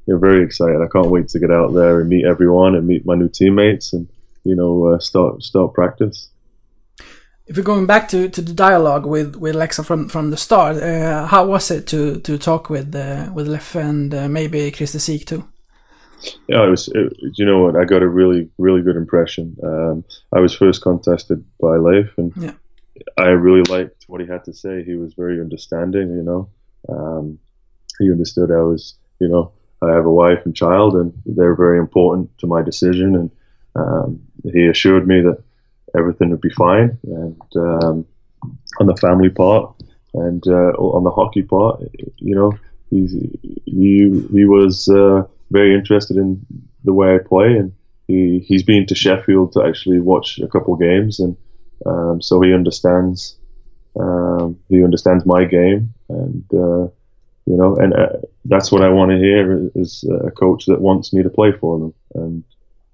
you're 0.06 0.20
very 0.20 0.44
excited. 0.44 0.82
I 0.82 0.88
can't 0.88 1.10
wait 1.10 1.28
to 1.30 1.40
get 1.40 1.52
out 1.52 1.74
there 1.74 2.00
and 2.00 2.10
meet 2.10 2.26
everyone 2.26 2.76
and 2.76 2.88
meet 2.88 3.06
my 3.06 3.16
new 3.16 3.30
teammates, 3.30 3.94
and 3.94 4.08
you 4.44 4.56
know, 4.56 4.88
uh, 4.88 5.00
start 5.00 5.44
start 5.44 5.74
practice 5.74 6.30
if 7.48 7.56
we're 7.56 7.64
going 7.64 7.86
back 7.86 8.10
to, 8.10 8.28
to 8.30 8.42
the 8.42 8.54
dialogue 8.54 9.06
with, 9.06 9.36
with 9.36 9.56
Leksand 9.56 9.86
from, 9.86 10.10
from 10.10 10.32
the 10.32 10.38
start, 10.38 10.78
uh, 10.78 11.26
how 11.28 11.46
was 11.46 11.72
it 11.72 11.88
to, 11.88 12.20
to 12.22 12.38
talk 12.38 12.70
with 12.70 12.94
uh, 12.94 13.30
with 13.34 13.48
Leffe 13.48 13.76
and 13.76 14.14
uh, 14.14 14.28
maybe 14.28 14.70
Christer 14.72 15.00
Sieg 15.00 15.26
too? 15.26 15.48
Yeah, 16.48 16.66
it 16.66 16.70
was. 16.70 16.90
It, 16.90 17.14
you 17.36 17.46
know 17.46 17.64
what? 17.64 17.76
I 17.76 17.86
got 17.86 18.02
a 18.02 18.08
really 18.08 18.50
really 18.58 18.82
good 18.82 18.96
impression. 18.96 19.56
Um, 19.64 20.04
I 20.34 20.40
was 20.40 20.56
first 20.56 20.82
contested 20.82 21.44
by 21.62 21.78
Leif, 21.78 22.10
and 22.18 22.34
yeah. 22.36 22.54
I 23.18 23.28
really 23.28 23.64
liked 23.70 24.06
what 24.08 24.20
he 24.20 24.28
had 24.28 24.44
to 24.46 24.54
say. 24.54 24.84
He 24.84 24.96
was 24.96 25.14
very 25.14 25.40
understanding. 25.40 26.10
You 26.10 26.24
know, 26.24 26.50
um, 26.90 27.40
he 28.00 28.12
understood 28.12 28.52
I 28.52 28.64
was. 28.64 28.96
You 29.20 29.30
know, 29.30 29.52
I 29.82 29.94
have 29.94 30.06
a 30.06 30.12
wife 30.12 30.46
and 30.46 30.56
child, 30.56 30.96
and 30.96 31.14
they're 31.26 31.56
very 31.56 31.78
important 31.78 32.36
to 32.40 32.48
my 32.48 32.62
decision. 32.62 33.16
And 33.16 33.32
um, 33.76 34.22
he 34.44 34.66
assured 34.66 35.08
me 35.08 35.22
that 35.22 35.44
everything 35.98 36.30
would 36.30 36.42
be 36.42 36.50
fine. 36.50 36.98
And 37.04 37.42
um, 37.56 38.06
on 38.80 38.88
the 38.88 38.98
family 38.98 39.30
part 39.30 39.74
and 40.14 40.46
uh, 40.48 40.72
on 40.78 41.04
the 41.04 41.12
hockey 41.12 41.44
part, 41.44 41.82
you 42.18 42.36
know, 42.36 42.54
he 42.90 43.62
he 43.66 44.46
was 44.46 44.88
uh, 44.90 45.24
very 45.52 45.76
interested 45.76 46.18
in 46.18 46.46
the 46.84 46.94
way 46.94 47.16
I 47.16 47.20
play, 47.20 47.58
and 47.58 47.74
he 48.08 48.40
he's 48.40 48.64
been 48.64 48.86
to 48.88 48.96
Sheffield 48.96 49.54
to 49.54 49.64
actually 49.64 50.00
watch 50.00 50.40
a 50.40 50.48
couple 50.48 50.76
games, 50.76 51.20
and 51.20 51.36
um, 51.86 52.22
so 52.22 52.42
he 52.42 52.54
understands 52.54 53.38
um, 54.00 54.60
he 54.70 54.84
understands 54.84 55.26
my 55.26 55.44
game, 55.44 55.94
and 56.10 56.46
uh, 56.54 56.88
you 57.46 57.56
know, 57.56 57.76
and 57.76 57.94
uh, 57.94 58.10
that's 58.46 58.72
what 58.72 58.82
I 58.82 58.90
want 58.90 59.12
to 59.12 59.18
hear 59.18 59.70
is 59.76 60.04
a 60.26 60.32
coach 60.32 60.66
that 60.68 60.82
wants 60.82 61.14
me 61.14 61.24
to 61.24 61.30
play 61.30 61.52
for 61.52 61.80
them, 61.80 61.94
and 62.16 62.44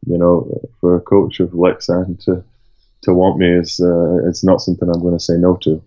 you 0.06 0.18
know, 0.18 0.68
for 0.82 0.96
a 0.96 1.02
coach 1.02 1.40
of 1.40 1.52
Leksand 1.52 2.24
to 2.26 2.44
to 3.04 3.14
want 3.14 3.38
me 3.38 3.48
is 3.60 3.80
uh, 3.80 4.28
it's 4.28 4.44
not 4.44 4.62
something 4.62 4.90
I'm 4.90 5.02
going 5.02 5.18
to 5.18 5.24
say 5.24 5.36
no 5.38 5.58
to. 5.58 5.82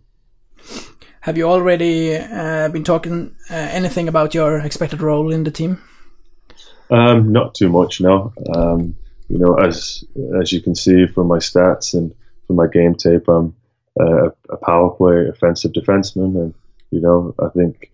Have 1.20 1.36
you 1.36 1.48
already 1.48 2.16
uh, 2.16 2.68
been 2.68 2.84
talking 2.84 3.34
uh, 3.50 3.54
anything 3.54 4.08
about 4.08 4.34
your 4.34 4.60
expected 4.60 5.02
role 5.02 5.32
in 5.32 5.44
the 5.44 5.50
team? 5.50 5.82
Um, 6.90 7.32
not 7.32 7.54
too 7.54 7.68
much, 7.68 8.00
no. 8.00 8.32
Um, 8.54 8.96
you 9.28 9.38
know, 9.38 9.56
as 9.56 10.04
as 10.40 10.52
you 10.52 10.60
can 10.60 10.74
see 10.74 11.06
from 11.06 11.26
my 11.26 11.38
stats 11.38 11.94
and 11.94 12.14
from 12.46 12.56
my 12.56 12.68
game 12.68 12.94
tape, 12.94 13.28
I'm 13.28 13.56
uh, 13.98 14.30
a 14.50 14.56
power 14.56 14.90
play 14.90 15.26
offensive 15.28 15.72
defenseman, 15.72 16.40
and 16.40 16.54
you 16.90 17.00
know, 17.00 17.34
I 17.40 17.48
think 17.48 17.90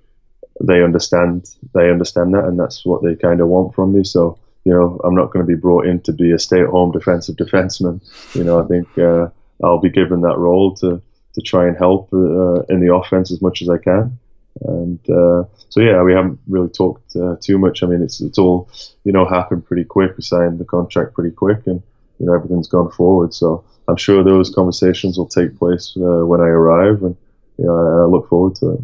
they 0.61 0.83
understand 0.83 1.49
they 1.75 1.91
understand 1.91 2.35
that, 2.35 2.45
and 2.45 2.61
that's 2.61 2.85
what 2.85 3.03
they 3.03 3.15
kind 3.15 3.41
of 3.41 3.49
want 3.49 3.75
from 3.75 3.95
me. 3.95 4.05
So, 4.05 4.39
you 4.65 4.73
know, 4.73 5.01
I'm 5.05 5.15
not 5.15 5.33
going 5.33 5.45
to 5.45 5.47
be 5.47 5.61
brought 5.61 5.87
in 5.87 6.01
to 6.03 6.13
be 6.13 6.33
a 6.33 6.39
stay-at-home 6.39 6.93
defensive 6.93 7.37
defenseman. 7.37 8.01
You 8.35 8.45
know, 8.45 8.63
I 8.63 8.67
think 8.67 8.87
uh, 8.99 9.29
I'll 9.63 9.81
be 9.81 9.91
given 9.91 10.21
that 10.23 10.39
role 10.39 10.75
to 10.77 11.03
to 11.35 11.41
try 11.41 11.67
and 11.67 11.77
help 11.77 12.13
uh, 12.13 12.61
in 12.69 12.81
the 12.81 12.95
offense 12.95 13.33
as 13.33 13.41
much 13.41 13.63
as 13.63 13.69
I 13.71 13.79
can. 13.79 14.19
And 14.61 14.99
uh, 15.09 15.45
so 15.71 15.81
yeah, 15.81 16.03
we 16.03 16.13
haven't 16.13 16.39
really 16.47 16.69
talked 16.69 17.17
uh, 17.17 17.37
too 17.41 17.59
much. 17.59 17.83
I 17.83 17.87
mean, 17.87 18.03
it's 18.03 18.21
it's 18.21 18.39
all 18.39 18.69
you 19.05 19.13
know 19.13 19.25
happened 19.25 19.67
pretty 19.67 19.85
quick. 19.85 20.17
We 20.17 20.23
signed 20.23 20.59
the 20.59 20.65
contract 20.65 21.15
pretty 21.15 21.35
quick, 21.35 21.67
and 21.67 21.83
you 22.19 22.27
know 22.27 22.35
everything's 22.35 22.69
gone 22.69 22.91
forward. 22.91 23.35
So 23.35 23.65
I'm 23.89 23.97
sure 23.97 24.23
those 24.23 24.55
conversations 24.55 25.19
will 25.19 25.27
take 25.27 25.59
place 25.59 25.95
uh, 25.97 26.25
when 26.27 26.41
I 26.41 26.49
arrive, 26.49 27.03
and 27.03 27.17
you 27.59 27.65
know 27.65 27.77
I, 27.77 28.03
I 28.03 28.07
look 28.07 28.29
forward 28.29 28.57
to 28.57 28.73
it. 28.73 28.81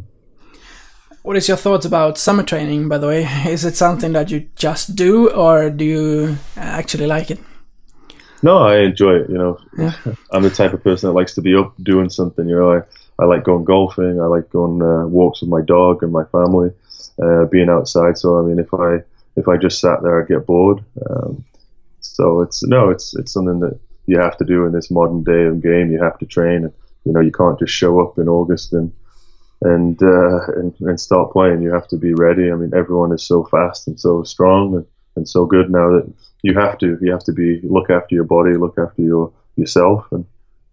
What 1.28 1.36
is 1.36 1.46
your 1.46 1.58
thoughts 1.58 1.84
about 1.84 2.16
summer 2.16 2.42
training? 2.42 2.88
By 2.88 2.96
the 2.96 3.06
way, 3.06 3.22
is 3.46 3.62
it 3.62 3.76
something 3.76 4.14
that 4.14 4.30
you 4.30 4.48
just 4.56 4.96
do, 4.96 5.30
or 5.30 5.68
do 5.68 5.84
you 5.84 6.38
actually 6.56 7.06
like 7.06 7.30
it? 7.30 7.38
No, 8.42 8.56
I 8.60 8.78
enjoy 8.78 9.16
it. 9.16 9.28
You 9.28 9.36
know, 9.36 9.58
Yeah. 9.76 9.92
I'm 10.32 10.42
the 10.42 10.48
type 10.48 10.72
of 10.72 10.82
person 10.82 11.06
that 11.06 11.12
likes 11.12 11.34
to 11.34 11.42
be 11.42 11.54
up 11.54 11.74
doing 11.82 12.08
something. 12.08 12.48
You 12.48 12.56
know, 12.56 12.72
I, 12.72 12.80
I 13.18 13.26
like 13.26 13.44
going 13.44 13.64
golfing. 13.64 14.18
I 14.18 14.24
like 14.24 14.48
going 14.48 14.80
uh, 14.80 15.06
walks 15.06 15.42
with 15.42 15.50
my 15.50 15.60
dog 15.60 16.02
and 16.02 16.10
my 16.10 16.24
family, 16.32 16.70
uh, 17.22 17.44
being 17.44 17.68
outside. 17.68 18.16
So 18.16 18.38
I 18.38 18.42
mean, 18.48 18.58
if 18.58 18.72
I 18.72 19.00
if 19.36 19.48
I 19.48 19.58
just 19.58 19.82
sat 19.82 20.02
there, 20.02 20.22
I'd 20.22 20.28
get 20.28 20.46
bored. 20.46 20.82
Um, 21.10 21.44
so 22.00 22.40
it's 22.40 22.62
no, 22.62 22.88
it's 22.88 23.14
it's 23.16 23.34
something 23.34 23.60
that 23.60 23.78
you 24.06 24.18
have 24.18 24.38
to 24.38 24.46
do 24.46 24.64
in 24.64 24.72
this 24.72 24.90
modern 24.90 25.24
day 25.24 25.44
of 25.44 25.60
game. 25.60 25.90
You 25.90 26.02
have 26.02 26.18
to 26.20 26.26
train. 26.26 26.64
And, 26.64 26.72
you 27.04 27.12
know, 27.12 27.20
you 27.20 27.32
can't 27.32 27.58
just 27.58 27.74
show 27.74 28.00
up 28.00 28.16
in 28.16 28.30
August 28.30 28.72
and 28.72 28.90
and, 29.62 30.00
uh, 30.02 30.46
and 30.56 30.74
and 30.80 31.00
start 31.00 31.32
playing. 31.32 31.62
You 31.62 31.72
have 31.72 31.88
to 31.88 31.96
be 31.96 32.14
ready. 32.14 32.50
I 32.50 32.54
mean, 32.54 32.72
everyone 32.74 33.12
is 33.12 33.26
so 33.26 33.44
fast 33.44 33.88
and 33.88 33.98
so 33.98 34.22
strong 34.22 34.74
and, 34.76 34.86
and 35.16 35.28
so 35.28 35.46
good 35.46 35.70
now 35.70 35.90
that 35.90 36.12
you 36.42 36.54
have 36.54 36.78
to 36.78 36.98
you 37.00 37.12
have 37.12 37.24
to 37.24 37.32
be 37.32 37.60
look 37.62 37.90
after 37.90 38.14
your 38.14 38.24
body, 38.24 38.54
look 38.56 38.78
after 38.78 39.02
your 39.02 39.32
yourself, 39.56 40.06
and 40.12 40.24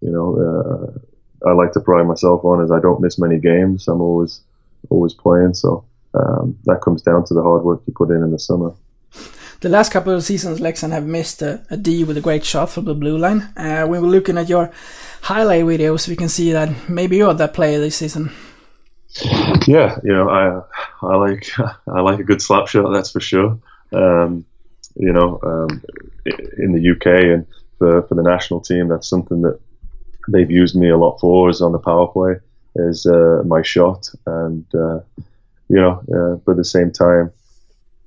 you 0.01 0.11
know. 0.11 0.37
Uh, 0.37 0.99
I 1.45 1.51
like 1.51 1.73
to 1.73 1.79
pride 1.79 2.07
myself 2.07 2.43
on 2.43 2.63
is 2.63 2.71
I 2.71 2.79
don't 2.79 3.01
miss 3.01 3.19
many 3.19 3.39
games. 3.39 3.87
I'm 3.87 4.01
always 4.01 4.41
always 4.89 5.13
playing, 5.13 5.53
so 5.53 5.85
um, 6.13 6.57
that 6.65 6.81
comes 6.81 7.01
down 7.01 7.25
to 7.25 7.33
the 7.33 7.43
hard 7.43 7.63
work 7.63 7.81
you 7.85 7.93
put 7.93 8.09
in 8.09 8.23
in 8.23 8.31
the 8.31 8.39
summer. 8.39 8.73
The 9.61 9.69
last 9.69 9.91
couple 9.91 10.13
of 10.13 10.23
seasons, 10.23 10.59
Leksand 10.59 10.91
have 10.91 11.05
missed 11.05 11.41
a, 11.41 11.65
a 11.69 11.77
D 11.77 12.03
with 12.03 12.17
a 12.17 12.21
great 12.21 12.45
shot 12.45 12.69
from 12.69 12.85
the 12.85 12.93
blue 12.93 13.17
line. 13.17 13.49
Uh, 13.55 13.85
we 13.89 13.99
were 13.99 14.07
looking 14.07 14.37
at 14.37 14.49
your 14.49 14.71
highlight 15.21 15.63
videos. 15.63 16.07
We 16.07 16.15
can 16.15 16.29
see 16.29 16.51
that 16.51 16.89
maybe 16.89 17.17
you're 17.17 17.33
that 17.33 17.53
player 17.53 17.79
this 17.79 17.97
season. 17.97 18.31
Yeah, 19.67 19.97
you 20.03 20.13
know, 20.13 20.29
I 20.29 20.61
I 21.05 21.15
like 21.15 21.49
I 21.87 22.01
like 22.01 22.19
a 22.19 22.23
good 22.23 22.41
slap 22.41 22.67
shot. 22.67 22.91
That's 22.91 23.11
for 23.11 23.19
sure. 23.19 23.59
Um, 23.93 24.45
you 24.95 25.11
know, 25.13 25.39
um, 25.43 25.83
in 26.57 26.71
the 26.73 26.91
UK 26.91 27.23
and 27.25 27.47
for, 27.77 28.03
for 28.03 28.15
the 28.15 28.23
national 28.23 28.61
team, 28.61 28.87
that's 28.87 29.09
something 29.09 29.41
that 29.41 29.59
they've 30.31 30.49
used 30.51 30.75
me 30.75 30.89
a 30.89 30.97
lot 30.97 31.19
for. 31.19 31.49
Is 31.49 31.61
on 31.61 31.71
the 31.71 31.79
power 31.79 32.07
play 32.07 32.35
is 32.75 33.05
uh, 33.05 33.41
my 33.45 33.61
shot, 33.61 34.09
and 34.25 34.65
uh, 34.73 34.99
you 35.69 35.77
know, 35.77 36.03
uh, 36.13 36.35
but 36.45 36.51
at 36.51 36.57
the 36.57 36.65
same 36.65 36.91
time, 36.91 37.31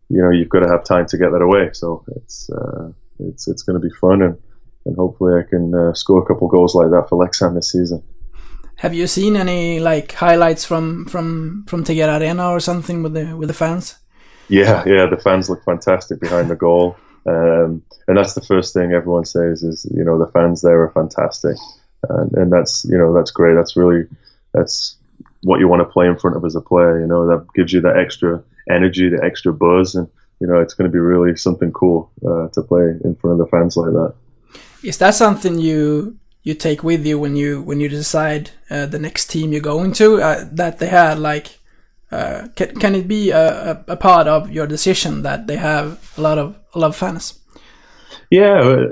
you 0.09 0.23
know, 0.23 0.31
you've 0.31 0.49
got 0.49 0.61
to 0.61 0.69
have 0.69 0.85
time 0.85 1.07
to 1.07 1.19
get 1.19 1.31
that 1.33 1.43
away. 1.43 1.71
So 1.73 2.05
it's 2.17 2.51
uh, 2.51 2.93
it's 3.19 3.49
it's 3.49 3.63
going 3.63 3.81
to 3.81 3.87
be 3.87 3.95
fun, 3.95 4.23
and 4.23 4.39
and 4.85 4.97
hopefully 4.97 5.41
I 5.41 5.49
can 5.49 5.75
uh, 5.75 5.95
score 5.95 6.23
a 6.23 6.27
couple 6.27 6.49
goals 6.49 6.75
like 6.75 6.91
that 6.91 7.09
for 7.09 7.25
Leksand 7.25 7.55
this 7.55 7.73
season. 7.73 8.03
Have 8.79 8.95
you 8.95 9.09
seen 9.09 9.37
any 9.37 9.81
like 9.81 10.13
highlights 10.13 10.65
from 10.65 11.05
from 11.07 11.65
from 11.67 11.83
Tegera 11.83 12.21
Arena 12.21 12.49
or 12.49 12.61
something 12.61 13.03
with 13.03 13.13
the 13.13 13.37
with 13.37 13.49
the 13.49 13.55
fans? 13.55 13.97
Yeah, 14.49 14.85
yeah, 14.87 15.07
the 15.07 15.17
fans 15.17 15.51
look 15.51 15.65
fantastic 15.65 16.21
behind 16.21 16.49
the 16.49 16.55
goal, 16.55 16.97
um, 17.27 17.83
and 18.07 18.17
that's 18.17 18.35
the 18.35 18.41
first 18.41 18.73
thing 18.73 18.93
everyone 18.93 19.25
says 19.25 19.65
is 19.65 19.85
you 19.95 20.05
know 20.05 20.17
the 20.17 20.31
fans 20.31 20.63
there 20.63 20.81
are 20.81 20.91
fantastic, 20.91 21.57
and, 22.09 22.33
and 22.35 22.53
that's 22.53 22.85
you 22.85 22.97
know 22.97 23.13
that's 23.13 23.33
great. 23.33 23.55
That's 23.55 23.77
really 23.77 24.07
that's 24.55 24.97
what 25.43 25.59
you 25.59 25.67
want 25.67 25.81
to 25.81 25.93
play 25.93 26.07
in 26.07 26.17
front 26.17 26.37
of 26.37 26.45
as 26.45 26.55
a 26.55 26.61
player. 26.61 27.01
You 27.01 27.09
know 27.09 27.27
that 27.27 27.53
gives 27.55 27.73
you 27.73 27.81
that 27.81 27.97
extra 27.97 28.43
energy, 28.71 29.09
the 29.09 29.23
extra 29.25 29.53
buzz, 29.53 29.97
and 29.97 30.09
you 30.39 30.47
know 30.47 30.61
it's 30.61 30.75
going 30.75 30.89
to 30.89 30.93
be 30.93 31.01
really 31.01 31.37
something 31.37 31.73
cool 31.73 32.13
uh, 32.25 32.47
to 32.51 32.63
play 32.63 32.95
in 33.03 33.17
front 33.17 33.41
of 33.41 33.45
the 33.45 33.51
fans 33.51 33.77
like 33.77 33.91
that. 33.91 34.15
Is 34.85 34.99
that 34.99 35.17
something 35.17 35.59
you 35.59 36.17
you 36.43 36.55
take 36.55 36.83
with 36.83 37.05
you 37.07 37.19
when 37.19 37.37
you 37.37 37.63
when 37.63 37.81
you 37.81 37.89
decide 37.89 38.51
uh, 38.71 38.87
the 38.87 38.99
next 38.99 39.27
team 39.27 39.53
you're 39.53 39.61
going 39.61 39.93
to? 39.93 40.21
Uh, 40.23 40.45
that 40.53 40.79
they 40.79 40.89
had 40.89 41.19
like, 41.19 41.59
uh, 42.11 42.49
can, 42.55 42.75
can 42.77 42.95
it 42.95 43.09
be 43.09 43.31
a, 43.31 43.85
a, 43.87 43.97
part 43.97 44.27
of 44.27 44.51
your 44.51 44.67
decision 44.67 45.23
that 45.23 45.47
they 45.47 45.57
have 45.57 46.15
a 46.17 46.21
lot 46.21 46.39
of 46.39 46.57
a 46.75 46.79
lot 46.79 46.89
of 46.89 46.97
fans? 46.97 47.39
Yeah, 48.31 48.61
uh, 48.61 48.89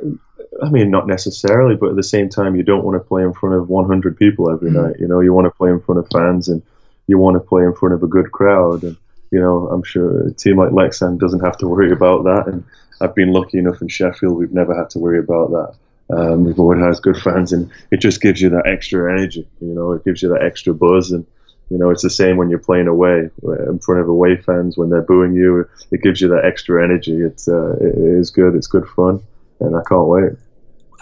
I 0.63 0.71
mean, 0.71 0.91
not 0.91 1.07
necessarily, 1.07 1.77
but 1.77 1.91
at 1.91 1.97
the 1.97 2.03
same 2.03 2.29
time, 2.29 2.57
you 2.57 2.63
don't 2.63 2.85
want 2.85 3.01
to 3.01 3.07
play 3.07 3.23
in 3.23 3.33
front 3.33 3.57
of 3.57 3.69
100 3.69 4.17
people 4.17 4.51
every 4.51 4.71
night. 4.71 4.97
You 4.99 5.09
know, 5.09 5.21
you 5.21 5.33
want 5.33 5.47
to 5.47 5.51
play 5.51 5.71
in 5.71 5.81
front 5.81 5.99
of 5.99 6.09
fans 6.13 6.49
and 6.49 6.63
you 7.07 7.19
want 7.19 7.35
to 7.35 7.41
play 7.41 7.63
in 7.63 7.75
front 7.75 7.95
of 7.95 8.03
a 8.03 8.07
good 8.07 8.33
crowd. 8.33 8.83
And, 8.83 8.97
you 9.31 9.41
know, 9.41 9.69
I'm 9.69 9.83
sure 9.83 10.29
a 10.29 10.33
team 10.33 10.57
like 10.57 10.71
Leksand 10.71 11.19
doesn't 11.19 11.45
have 11.45 11.59
to 11.59 11.69
worry 11.69 11.93
about 11.93 12.25
that. 12.25 12.47
And 12.47 12.65
I've 13.01 13.15
been 13.15 13.33
lucky 13.33 13.59
enough 13.59 13.83
in 13.83 13.89
Sheffield, 13.89 14.37
we've 14.37 14.53
never 14.53 14.75
had 14.75 14.91
to 14.91 14.99
worry 14.99 15.19
about 15.19 15.51
that. 15.51 15.75
Um, 16.11 16.45
we've 16.45 16.59
always 16.61 16.81
had 16.81 17.03
good 17.03 17.17
fans, 17.21 17.53
and 17.53 17.71
it 17.91 17.99
just 18.01 18.21
gives 18.21 18.41
you 18.41 18.51
that 18.51 18.67
extra 18.67 19.13
energy. 19.13 19.49
You 19.61 19.75
know, 19.75 19.93
it 19.93 20.05
gives 20.05 20.23
you 20.23 20.29
that 20.31 20.43
extra 20.43 20.73
buzz, 20.75 21.11
and 21.13 21.27
you 21.71 21.79
know, 21.79 21.91
it's 21.91 22.03
the 22.03 22.11
same 22.11 22.37
when 22.37 22.49
you're 22.49 22.61
playing 22.61 22.87
away 22.87 23.29
in 23.43 23.79
front 23.81 24.01
of 24.01 24.09
away 24.09 24.37
fans 24.37 24.77
when 24.79 24.89
they're 24.89 25.03
booing 25.03 25.35
you. 25.35 25.69
It 25.91 26.03
gives 26.03 26.21
you 26.21 26.29
that 26.29 26.45
extra 26.45 26.85
energy. 26.85 27.17
It's 27.21 27.49
uh, 27.49 27.73
it 27.81 27.97
is 27.99 28.31
good. 28.31 28.55
It's 28.55 28.69
good 28.69 28.87
fun, 28.95 29.21
and 29.61 29.75
I 29.77 29.81
can't 29.89 30.07
wait. 30.07 30.33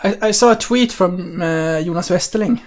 I, 0.03 0.29
I 0.29 0.31
saw 0.33 0.53
a 0.53 0.57
tweet 0.57 0.91
from 0.91 1.41
uh, 1.43 1.83
Jonas 1.83 2.09
Westerling. 2.11 2.61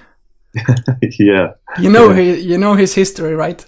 yeah, 1.19 1.53
You 1.79 1.89
know 1.89 2.11
Yeah. 2.11 2.15
he, 2.35 2.39
you 2.41 2.57
know 2.57 2.73
his 2.75 2.93
history, 2.95 3.35
right? 3.35 3.63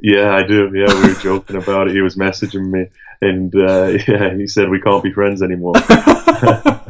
yeah, 0.00 0.34
I 0.34 0.42
do. 0.46 0.70
Yeah, 0.74 0.92
we 0.94 1.08
were 1.08 1.20
joking 1.20 1.56
about 1.56 1.88
it. 1.88 1.94
He 1.94 2.00
was 2.00 2.16
messaging 2.16 2.70
me, 2.70 2.86
and 3.20 3.52
uh, 3.54 3.86
yeah, 4.08 4.34
he 4.36 4.46
said 4.46 4.68
we 4.70 4.80
can't 4.80 5.02
be 5.02 5.12
friends 5.12 5.40
anymore. 5.42 5.74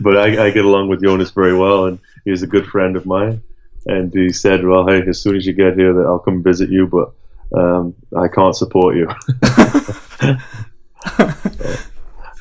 but 0.00 0.16
I, 0.16 0.46
I 0.46 0.50
get 0.50 0.64
along 0.64 0.88
with 0.88 1.02
Jonas 1.02 1.30
very 1.30 1.56
well, 1.56 1.86
and 1.86 1.98
he's 2.24 2.42
a 2.42 2.46
good 2.46 2.66
friend 2.66 2.96
of 2.96 3.06
mine. 3.06 3.42
And 3.86 4.12
he 4.12 4.32
said, 4.32 4.64
"Well, 4.64 4.86
hey, 4.86 5.02
as 5.06 5.20
soon 5.20 5.36
as 5.36 5.46
you 5.46 5.52
get 5.52 5.76
here, 5.76 5.92
that 5.92 6.06
I'll 6.06 6.18
come 6.18 6.42
visit 6.42 6.70
you, 6.70 6.86
but 6.86 7.12
um, 7.58 7.94
I 8.16 8.28
can't 8.28 8.56
support 8.56 8.96
you." 8.96 9.08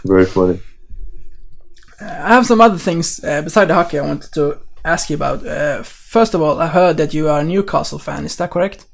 very 0.05 0.25
funny. 0.25 0.59
I 1.99 2.33
have 2.33 2.45
some 2.45 2.61
other 2.61 2.77
things 2.77 3.23
uh, 3.23 3.41
beside 3.41 3.65
the 3.65 3.73
hockey 3.73 3.99
I 3.99 4.05
wanted 4.05 4.31
to 4.33 4.59
ask 4.83 5.09
you 5.09 5.15
about. 5.15 5.45
Uh, 5.45 5.83
first 5.83 6.33
of 6.33 6.41
all, 6.41 6.59
I 6.59 6.67
heard 6.67 6.97
that 6.97 7.13
you 7.13 7.29
are 7.29 7.39
a 7.39 7.43
Newcastle 7.43 7.99
fan. 7.99 8.25
Is 8.25 8.35
that 8.37 8.51
correct? 8.51 8.85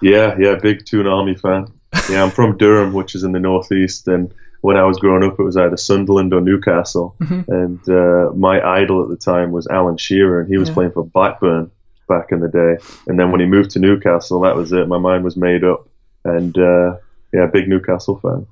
Yeah, 0.00 0.36
yeah, 0.38 0.56
big 0.56 0.84
Toon 0.84 1.06
Army 1.06 1.34
fan. 1.36 1.66
Yeah, 2.10 2.24
I'm 2.24 2.30
from 2.30 2.56
Durham, 2.56 2.92
which 2.92 3.14
is 3.14 3.22
in 3.22 3.32
the 3.32 3.38
northeast, 3.38 4.08
and 4.08 4.34
when 4.62 4.76
I 4.76 4.84
was 4.84 4.98
growing 4.98 5.22
up, 5.28 5.38
it 5.38 5.42
was 5.42 5.56
either 5.56 5.76
Sunderland 5.76 6.32
or 6.32 6.40
Newcastle. 6.40 7.14
And 7.20 7.80
uh, 7.88 8.30
my 8.34 8.56
idol 8.80 9.02
at 9.02 9.08
the 9.10 9.16
time 9.16 9.50
was 9.52 9.66
Alan 9.68 9.96
Shearer, 9.98 10.40
and 10.40 10.48
he 10.48 10.56
was 10.58 10.68
Yeah. 10.68 10.74
playing 10.74 10.92
for 10.92 11.04
Blackburn 11.04 11.70
back 12.08 12.32
in 12.32 12.40
the 12.40 12.48
day. 12.48 12.72
And 13.06 13.18
then 13.18 13.30
when 13.30 13.40
he 13.40 13.46
moved 13.46 13.70
to 13.72 13.78
Newcastle, 13.78 14.40
that 14.40 14.56
was 14.56 14.72
it. 14.72 14.88
My 14.88 14.98
mind 14.98 15.22
was 15.24 15.36
made 15.36 15.62
up, 15.64 15.86
and 16.24 16.56
uh, 16.56 16.96
yeah, 17.34 17.46
big 17.52 17.68
Newcastle 17.68 18.18
fan. 18.22 18.46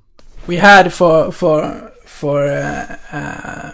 We 0.47 0.57
had 0.57 0.93
for 0.93 1.33
for 1.33 1.93
for 2.05 2.43
uh, 2.45 2.97
uh, 3.13 3.73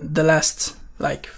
the 0.00 0.22
last 0.22 0.76
like 0.98 1.28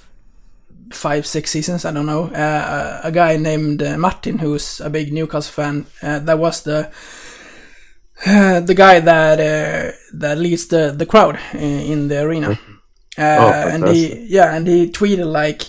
five 0.93 1.25
six 1.27 1.51
seasons. 1.51 1.85
I 1.85 1.93
don't 1.93 2.07
know. 2.07 2.25
Uh, 2.25 3.01
a 3.05 3.13
guy 3.13 3.37
named 3.37 3.83
uh, 3.83 3.97
Martin, 3.99 4.39
who's 4.39 4.81
a 4.81 4.91
big 4.91 5.13
Newcastle 5.13 5.53
fan. 5.53 5.87
Uh, 6.03 6.19
that 6.21 6.39
was 6.39 6.63
the 6.63 6.89
uh, 8.27 8.61
the 8.61 8.75
guy 8.75 9.01
that 9.01 9.41
uh, 9.41 9.93
that 10.15 10.39
leads 10.39 10.67
the 10.69 10.93
the 10.97 11.07
crowd 11.07 11.39
in, 11.55 11.81
in 11.93 12.09
the 12.09 12.23
arena. 12.23 12.59
Uh, 13.19 13.37
Oh, 13.39 13.51
and 13.69 13.89
he 13.89 14.27
yeah, 14.29 14.55
and 14.55 14.67
he 14.67 14.91
tweeted 14.91 15.27
like 15.27 15.63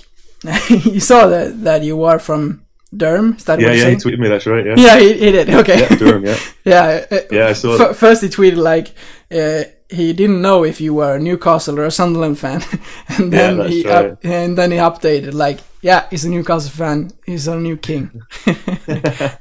he 0.68 1.00
saw 1.00 1.28
that 1.28 1.64
that 1.64 1.84
you 1.84 2.04
are 2.04 2.20
from 2.20 2.66
Durham. 2.96 3.36
Is 3.38 3.46
that 3.46 3.60
Yeah, 3.60 3.70
what 3.70 3.78
yeah, 3.78 3.84
you 3.86 3.90
he 3.90 3.96
tweeted 3.96 4.20
me. 4.20 4.28
That's 4.30 4.46
right. 4.48 4.66
Yeah, 4.66 4.76
Yeah, 4.78 5.00
he, 5.00 5.14
he 5.14 5.32
did. 5.32 5.50
Okay. 5.50 5.80
yeah 5.82 5.96
Durham. 5.98 6.24
Yeah, 6.26 6.38
Yeah. 6.66 7.06
uh, 7.12 7.18
Yeah, 7.32 7.48
I 7.48 7.54
saw 7.54 7.74
f- 7.74 7.78
that. 7.80 7.96
First, 7.96 8.22
he 8.22 8.30
tweeted 8.30 8.58
like, 8.58 8.90
uh, 9.32 9.64
he 9.92 10.14
didn't 10.14 10.42
know 10.42 10.64
if 10.64 10.80
you 10.80 10.94
were 10.94 11.16
a 11.16 11.20
Newcastle 11.20 11.80
or 11.80 11.86
a 11.86 11.92
Sunderland 11.92 12.40
fan, 12.40 12.62
and 13.10 13.32
then 13.32 13.58
that's 13.58 13.70
he 13.70 13.88
right. 13.88 14.12
up, 14.12 14.20
and 14.24 14.58
then 14.58 14.72
he 14.72 14.78
updated 14.78 15.34
like, 15.34 15.60
yeah, 15.82 16.08
he's 16.10 16.26
a 16.26 16.30
Newcastle 16.30 16.72
fan. 16.72 17.12
He's 17.26 17.48
our 17.48 17.60
new 17.60 17.78
king, 17.78 18.22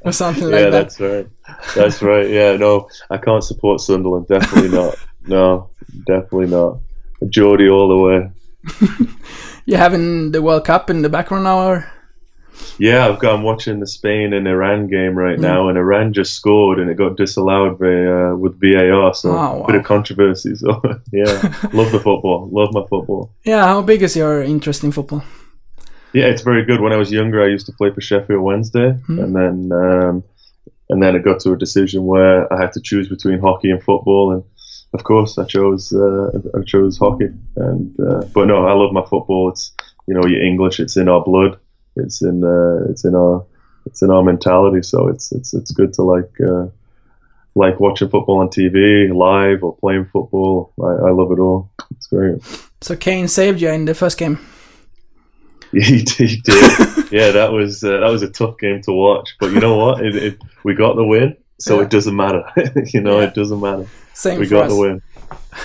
or 0.03 0.13
something 0.13 0.45
like 0.45 0.53
that. 0.53 0.65
yeah, 0.65 0.71
that's 0.71 1.01
right. 1.01 1.29
That's 1.75 2.03
right. 2.03 2.29
Yeah, 2.29 2.57
no, 2.57 2.89
I 3.11 3.19
can't 3.19 3.45
support 3.45 3.81
Sunderland. 3.81 4.29
Definitely 4.29 4.71
not. 4.77 4.97
No, 5.27 5.71
definitely 6.07 6.47
not. 6.49 6.79
Geordie 7.29 7.69
all 7.69 7.89
the 7.89 7.97
way. 7.99 8.31
You 9.67 9.77
having 9.77 10.33
the 10.33 10.43
World 10.43 10.65
Cup 10.65 10.91
in 10.91 11.03
the 11.03 11.09
background 11.09 11.45
now, 11.45 11.69
or? 11.69 11.93
Yeah, 12.79 13.07
I've 13.09 13.19
got. 13.19 13.35
I'm 13.35 13.43
watching 13.43 13.79
the 13.81 13.87
Spain 13.87 14.33
and 14.33 14.49
Iran 14.49 14.87
game 14.89 15.15
right 15.17 15.37
Mm. 15.39 15.43
now, 15.43 15.69
and 15.69 15.77
Iran 15.77 16.13
just 16.13 16.35
scored, 16.35 16.79
and 16.79 16.91
it 16.91 16.97
got 16.97 17.17
disallowed 17.17 17.79
by, 17.79 17.87
uh, 18.07 18.35
with 18.37 18.59
VAR. 18.61 19.13
So 19.15 19.31
Oh, 19.37 19.63
a 19.65 19.67
bit 19.67 19.77
of 19.77 19.85
controversy. 19.85 20.55
So 20.55 20.81
yeah, 21.13 21.25
love 21.73 21.93
the 21.93 22.01
football. 22.03 22.49
Love 22.51 22.73
my 22.73 22.85
football. 22.89 23.33
Yeah, 23.45 23.65
how 23.67 23.83
big 23.83 24.03
is 24.03 24.17
your 24.17 24.43
interest 24.43 24.83
in 24.85 24.93
football? 24.93 25.23
Yeah, 26.13 26.25
it's 26.27 26.43
very 26.43 26.65
good. 26.65 26.81
When 26.81 26.93
I 26.93 26.97
was 26.97 27.13
younger, 27.13 27.43
I 27.45 27.49
used 27.49 27.67
to 27.67 27.73
play 27.73 27.91
for 27.93 28.01
Sheffield 28.01 28.43
Wednesday, 28.43 28.99
and 29.09 29.35
then 29.37 29.71
um, 29.73 30.25
and 30.89 31.03
then 31.03 31.15
it 31.15 31.23
got 31.23 31.41
to 31.41 31.53
a 31.53 31.57
decision 31.59 32.05
where 32.05 32.53
I 32.53 32.61
had 32.61 32.73
to 32.73 32.81
choose 32.81 33.09
between 33.09 33.39
hockey 33.41 33.71
and 33.71 33.81
football, 33.83 34.33
and 34.33 34.43
of 34.93 35.05
course, 35.05 35.39
I 35.39 35.45
chose 35.45 35.93
uh, 35.93 36.31
I 36.59 36.63
chose 36.67 36.99
hockey. 36.99 37.29
And 37.57 37.95
uh, 38.01 38.23
but 38.35 38.47
no, 38.47 38.67
I 38.67 38.73
love 38.73 38.93
my 38.93 39.03
football. 39.03 39.51
It's 39.51 39.73
you 40.09 40.15
know, 40.15 40.27
you're 40.27 40.43
English. 40.43 40.81
It's 40.81 40.97
in 40.97 41.09
our 41.09 41.23
blood. 41.23 41.59
It's 41.97 42.23
in 42.23 42.43
uh, 42.45 42.91
it's 42.91 43.05
in 43.05 43.15
our 43.15 43.45
it's 43.87 44.03
in 44.03 44.11
our 44.11 44.23
mentality. 44.23 44.83
So 44.83 45.09
it's 45.09 45.33
it's 45.33 45.55
it's 45.55 45.71
good 45.73 45.93
to 45.95 46.03
like. 46.03 46.31
Uh, 46.41 46.67
like 47.57 47.81
watching 47.81 48.09
football 48.09 48.39
on 48.39 48.49
TV, 48.49 49.13
live 49.13 49.65
or 49.65 49.77
playing 49.79 50.05
football, 50.13 50.73
I, 50.81 51.09
I 51.09 51.11
love 51.11 51.33
it 51.33 51.41
all. 51.41 51.69
It's 51.91 52.07
great. 52.07 52.41
So 52.81 52.95
Kane 52.95 53.27
saved 53.27 53.61
you 53.61 53.69
in 53.71 53.87
the 53.87 53.95
first 53.95 54.19
game. 54.19 54.39
He, 55.73 56.03
did- 56.05 56.31
he 56.31 56.37
did. 56.37 57.13
yeah, 57.13 57.31
that 57.33 57.51
was 57.53 57.83
uh, 57.85 57.99
that 58.01 58.09
was 58.11 58.23
a 58.23 58.31
tough 58.31 58.57
game 58.59 58.81
to 58.83 58.93
watch. 58.93 59.31
But 59.41 59.51
you 59.53 59.59
know 59.61 59.77
what? 59.77 60.05
It, 60.05 60.15
it, 60.17 60.39
we 60.65 60.75
got 60.75 60.95
the 60.95 61.05
win, 61.05 61.37
so 61.59 61.77
Yeah. 61.79 61.83
it 61.87 61.91
doesn't 61.91 62.15
matter. 62.17 62.45
you 62.95 63.01
know, 63.01 63.19
Yeah. 63.21 63.27
it 63.29 63.35
doesn't 63.35 63.61
matter. 63.61 63.87
Same 64.15 64.39
We 64.41 64.47
got 64.47 64.67
us. 64.67 64.73
the 64.73 64.79
win. 64.81 65.03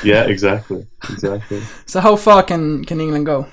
Yeah, 0.04 0.24
exactly, 0.24 0.86
exactly. 1.10 1.62
So 1.86 2.00
how 2.00 2.16
far 2.18 2.42
can 2.44 2.84
can 2.86 3.00
England 3.00 3.26
go? 3.28 3.46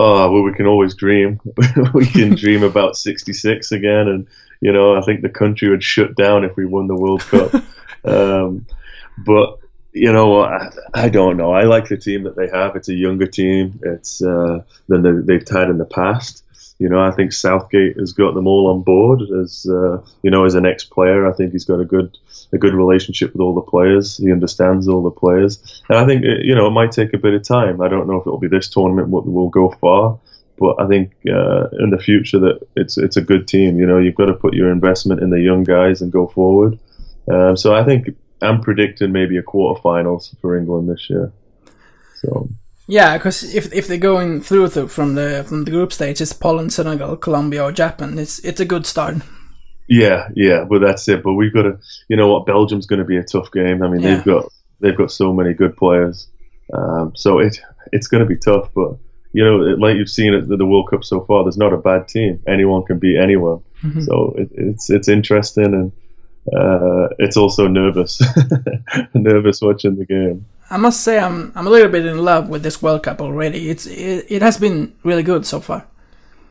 Oh, 0.00 0.30
well, 0.30 0.42
we 0.42 0.52
can 0.52 0.66
always 0.66 0.94
dream. 0.94 1.40
we 1.92 2.06
can 2.06 2.36
dream 2.36 2.62
about 2.62 2.96
66 2.96 3.72
again. 3.72 4.06
And, 4.06 4.28
you 4.60 4.72
know, 4.72 4.96
I 4.96 5.00
think 5.00 5.22
the 5.22 5.28
country 5.28 5.68
would 5.70 5.82
shut 5.82 6.14
down 6.14 6.44
if 6.44 6.54
we 6.56 6.66
won 6.66 6.86
the 6.86 6.94
World 6.94 7.22
Cup. 7.22 7.52
um, 8.04 8.64
but, 9.18 9.58
you 9.92 10.12
know, 10.12 10.40
I, 10.42 10.70
I 10.94 11.08
don't 11.08 11.36
know. 11.36 11.52
I 11.52 11.64
like 11.64 11.88
the 11.88 11.96
team 11.96 12.22
that 12.22 12.36
they 12.36 12.46
have. 12.48 12.76
It's 12.76 12.88
a 12.88 12.94
younger 12.94 13.26
team 13.26 13.80
It's 13.82 14.22
uh, 14.22 14.62
than 14.86 15.02
they- 15.02 15.34
they've 15.38 15.48
had 15.48 15.68
in 15.68 15.78
the 15.78 15.84
past. 15.84 16.44
You 16.78 16.88
know, 16.88 17.00
I 17.00 17.10
think 17.10 17.32
Southgate 17.32 17.98
has 17.98 18.12
got 18.12 18.34
them 18.34 18.46
all 18.46 18.68
on 18.68 18.82
board 18.82 19.20
as, 19.42 19.66
uh, 19.68 19.98
you 20.22 20.30
know, 20.30 20.44
as 20.44 20.54
an 20.54 20.64
ex-player. 20.64 21.26
I 21.26 21.32
think 21.32 21.50
he's 21.50 21.64
got 21.64 21.80
a 21.80 21.84
good, 21.84 22.16
a 22.52 22.58
good 22.58 22.72
relationship 22.72 23.32
with 23.32 23.40
all 23.40 23.54
the 23.54 23.62
players. 23.62 24.16
He 24.16 24.30
understands 24.30 24.86
all 24.86 25.02
the 25.02 25.10
players, 25.10 25.82
and 25.88 25.98
I 25.98 26.06
think 26.06 26.22
you 26.24 26.54
know 26.54 26.68
it 26.68 26.70
might 26.70 26.92
take 26.92 27.14
a 27.14 27.18
bit 27.18 27.34
of 27.34 27.42
time. 27.42 27.80
I 27.80 27.88
don't 27.88 28.06
know 28.06 28.16
if 28.16 28.26
it'll 28.26 28.38
be 28.38 28.48
this 28.48 28.68
tournament 28.68 29.08
what 29.08 29.26
will 29.26 29.48
go 29.48 29.70
far, 29.80 30.20
but 30.56 30.80
I 30.80 30.86
think 30.86 31.12
uh, 31.26 31.68
in 31.80 31.90
the 31.90 31.98
future 31.98 32.38
that 32.38 32.60
it's 32.76 32.96
it's 32.96 33.16
a 33.16 33.22
good 33.22 33.48
team. 33.48 33.80
You 33.80 33.86
know, 33.86 33.98
you've 33.98 34.14
got 34.14 34.26
to 34.26 34.34
put 34.34 34.54
your 34.54 34.70
investment 34.70 35.20
in 35.20 35.30
the 35.30 35.40
young 35.40 35.64
guys 35.64 36.00
and 36.00 36.12
go 36.12 36.28
forward. 36.28 36.78
Um, 37.28 37.56
so 37.56 37.74
I 37.74 37.84
think 37.84 38.08
I'm 38.40 38.60
predicting 38.60 39.12
maybe 39.12 39.36
a 39.36 39.42
quarterfinals 39.42 40.38
for 40.40 40.56
England 40.56 40.88
this 40.88 41.10
year. 41.10 41.32
So 42.22 42.48
Yeah, 42.90 43.18
because 43.18 43.54
if 43.54 43.72
if 43.72 43.86
they're 43.86 43.98
going 43.98 44.40
through 44.40 44.70
to, 44.70 44.88
from 44.88 45.14
the 45.14 45.44
from 45.46 45.64
the 45.64 45.70
group 45.70 45.92
stage, 45.92 46.20
it's 46.22 46.32
Poland, 46.32 46.72
Senegal, 46.72 47.16
Colombia, 47.16 47.62
or 47.64 47.72
Japan. 47.72 48.18
It's 48.18 48.38
it's 48.44 48.60
a 48.60 48.64
good 48.64 48.86
start. 48.86 49.16
Yeah, 49.88 50.28
yeah, 50.34 50.64
but 50.64 50.80
that's 50.80 51.06
it. 51.08 51.22
But 51.22 51.34
we've 51.34 51.52
got 51.52 51.62
to, 51.62 51.78
you 52.08 52.16
know, 52.16 52.28
what 52.32 52.46
Belgium's 52.46 52.86
going 52.86 52.98
to 52.98 53.04
be 53.04 53.16
a 53.18 53.22
tough 53.22 53.50
game. 53.52 53.82
I 53.82 53.88
mean, 53.88 54.00
Yeah. 54.02 54.16
they've 54.16 54.24
got 54.24 54.52
they've 54.80 54.96
got 54.96 55.10
so 55.12 55.32
many 55.32 55.52
good 55.54 55.76
players, 55.76 56.28
um, 56.72 57.12
so 57.14 57.38
it 57.40 57.60
it's 57.92 58.06
going 58.08 58.22
to 58.22 58.26
be 58.28 58.36
tough. 58.36 58.70
But 58.74 58.96
you 59.34 59.44
know, 59.44 59.56
like 59.56 59.96
you've 59.96 60.08
seen 60.10 60.32
at 60.34 60.48
the, 60.48 60.56
the 60.56 60.66
World 60.66 60.88
Cup 60.90 61.04
so 61.04 61.20
far, 61.26 61.44
there's 61.44 61.58
not 61.58 61.74
a 61.74 61.76
bad 61.78 62.08
team. 62.08 62.40
Anyone 62.46 62.84
can 62.84 62.98
beat 62.98 63.18
anyone. 63.18 63.60
So 64.04 64.34
it, 64.36 64.48
it's 64.52 64.90
it's 64.90 65.08
interesting 65.08 65.72
and 65.74 65.92
uh, 66.52 67.08
it's 67.18 67.36
also 67.36 67.68
nervous, 67.68 68.20
nervous 69.14 69.60
watching 69.60 69.96
the 69.96 70.06
game. 70.06 70.46
I 70.70 70.76
must 70.76 71.00
say, 71.02 71.18
I'm 71.18 71.52
I'm 71.54 71.66
a 71.66 71.70
little 71.70 71.90
bit 71.90 72.04
in 72.06 72.18
love 72.18 72.48
with 72.48 72.62
this 72.62 72.82
World 72.82 73.02
Cup 73.02 73.20
already. 73.20 73.70
It's 73.70 73.86
it, 73.86 74.26
it 74.28 74.42
has 74.42 74.58
been 74.58 74.92
really 75.04 75.22
good 75.22 75.46
so 75.46 75.60
far. 75.60 75.86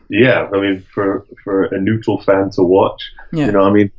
Yeah, 0.10 0.50
I 0.54 0.60
mean, 0.62 0.84
for 0.94 1.26
for 1.44 1.66
a 1.66 1.80
neutral 1.80 2.22
fan 2.22 2.50
to 2.52 2.64
watch, 2.64 3.02
Yeah. 3.34 3.48
you 3.48 3.52
know, 3.52 3.64
I 3.64 3.72
mean, 3.72 3.92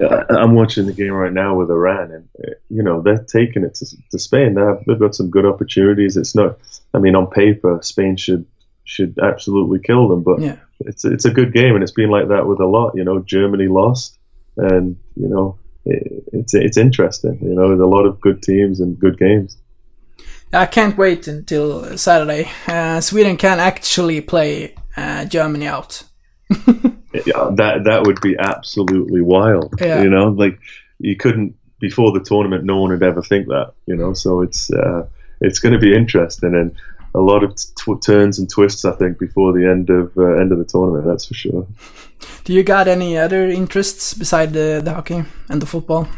I- 0.00 0.24
I'm 0.30 0.54
watching 0.54 0.86
the 0.86 0.92
game 0.92 1.12
right 1.12 1.32
now 1.32 1.56
with 1.56 1.70
Iran, 1.70 2.10
and 2.10 2.28
uh, 2.44 2.50
you 2.68 2.82
know 2.82 3.00
they're 3.02 3.24
taking 3.24 3.64
it 3.64 3.74
to, 3.76 3.86
to 4.10 4.18
Spain. 4.18 4.54
They've, 4.54 4.84
they've 4.86 4.98
got 4.98 5.14
some 5.14 5.30
good 5.30 5.46
opportunities. 5.46 6.16
It's 6.16 6.34
not, 6.34 6.58
I 6.94 6.98
mean, 6.98 7.14
on 7.14 7.28
paper, 7.28 7.78
Spain 7.82 8.16
should 8.16 8.44
should 8.84 9.16
absolutely 9.22 9.78
kill 9.78 10.08
them, 10.08 10.22
but 10.22 10.40
Yeah. 10.40 10.56
it's 10.80 11.04
it's 11.04 11.24
a 11.24 11.30
good 11.30 11.52
game, 11.54 11.74
and 11.74 11.82
it's 11.82 11.92
been 11.92 12.10
like 12.10 12.28
that 12.28 12.46
with 12.46 12.60
a 12.60 12.66
lot. 12.66 12.94
You 12.96 13.04
know, 13.04 13.20
Germany 13.20 13.68
lost, 13.68 14.18
and 14.56 14.96
you 15.16 15.28
know, 15.28 15.58
it, 15.84 16.24
it's 16.32 16.54
it's 16.54 16.76
interesting. 16.76 17.38
You 17.40 17.54
know, 17.54 17.68
there's 17.68 17.80
a 17.80 17.86
lot 17.96 18.04
of 18.06 18.20
good 18.20 18.42
teams 18.42 18.80
and 18.80 18.98
good 18.98 19.16
games. 19.18 19.56
I 20.52 20.66
can't 20.66 20.96
wait 20.98 21.28
until 21.28 21.96
Saturday. 21.96 22.50
Uh, 22.66 23.00
Sweden 23.00 23.36
can 23.36 23.58
actually 23.58 24.20
play 24.20 24.74
uh, 24.96 25.24
Germany 25.24 25.66
out. 25.66 26.02
yeah, 26.50 27.50
that 27.56 27.82
that 27.84 28.02
would 28.06 28.20
be 28.20 28.36
absolutely 28.38 29.22
wild. 29.22 29.74
Yeah. 29.80 30.02
You 30.02 30.10
know, 30.10 30.28
like 30.28 30.58
you 30.98 31.16
couldn't 31.16 31.54
before 31.80 32.12
the 32.12 32.20
tournament. 32.20 32.64
No 32.64 32.80
one 32.80 32.90
would 32.90 33.02
ever 33.02 33.22
think 33.22 33.48
that. 33.48 33.72
You 33.86 33.96
know, 33.96 34.12
so 34.12 34.42
it's 34.42 34.70
uh, 34.72 35.08
it's 35.40 35.58
going 35.58 35.72
to 35.72 35.78
be 35.78 35.94
interesting 35.94 36.54
and 36.54 36.76
a 37.14 37.20
lot 37.20 37.44
of 37.44 37.54
t- 37.56 37.94
turns 38.02 38.38
and 38.38 38.48
twists. 38.48 38.84
I 38.84 38.92
think 38.92 39.18
before 39.18 39.52
the 39.52 39.66
end 39.66 39.90
of 39.90 40.16
uh, 40.16 40.40
end 40.40 40.52
of 40.52 40.58
the 40.58 40.64
tournament. 40.64 41.06
That's 41.06 41.26
for 41.26 41.34
sure. 41.34 41.66
Do 42.44 42.52
you 42.52 42.62
got 42.62 42.88
any 42.88 43.16
other 43.16 43.48
interests 43.48 44.14
beside 44.14 44.52
the, 44.52 44.80
the 44.82 44.94
hockey 44.94 45.24
and 45.48 45.62
the 45.62 45.66
football? 45.66 46.08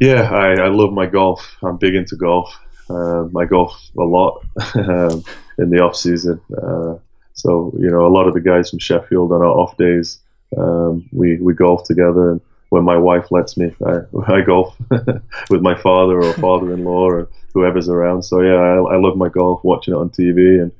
Yeah, 0.00 0.30
I, 0.30 0.52
I 0.54 0.68
love 0.68 0.92
my 0.92 1.06
golf. 1.06 1.56
I'm 1.62 1.76
big 1.76 1.94
into 1.94 2.16
golf. 2.16 2.54
Uh, 2.90 3.26
I 3.38 3.44
golf 3.44 3.80
a 3.98 4.02
lot 4.02 4.44
um, 4.74 5.24
in 5.58 5.70
the 5.70 5.80
off 5.82 5.96
season. 5.96 6.40
Uh, 6.50 6.96
so 7.34 7.72
you 7.78 7.90
know, 7.90 8.06
a 8.06 8.12
lot 8.12 8.26
of 8.26 8.34
the 8.34 8.40
guys 8.40 8.70
from 8.70 8.78
Sheffield 8.78 9.32
on 9.32 9.40
our 9.40 9.46
off 9.46 9.76
days, 9.76 10.20
um, 10.56 11.08
we 11.12 11.38
we 11.38 11.54
golf 11.54 11.84
together. 11.84 12.32
And 12.32 12.40
when 12.68 12.84
my 12.84 12.96
wife 12.96 13.30
lets 13.30 13.56
me, 13.56 13.74
I, 13.84 14.00
I 14.26 14.42
golf 14.42 14.76
with 15.50 15.62
my 15.62 15.80
father 15.80 16.22
or 16.22 16.32
father-in-law 16.34 17.04
or 17.10 17.28
whoever's 17.54 17.88
around. 17.88 18.22
So 18.22 18.40
yeah, 18.40 18.54
I, 18.54 18.94
I 18.94 18.96
love 18.96 19.16
my 19.16 19.28
golf, 19.28 19.62
watching 19.64 19.94
it 19.94 19.98
on 19.98 20.10
TV 20.10 20.62
and 20.62 20.72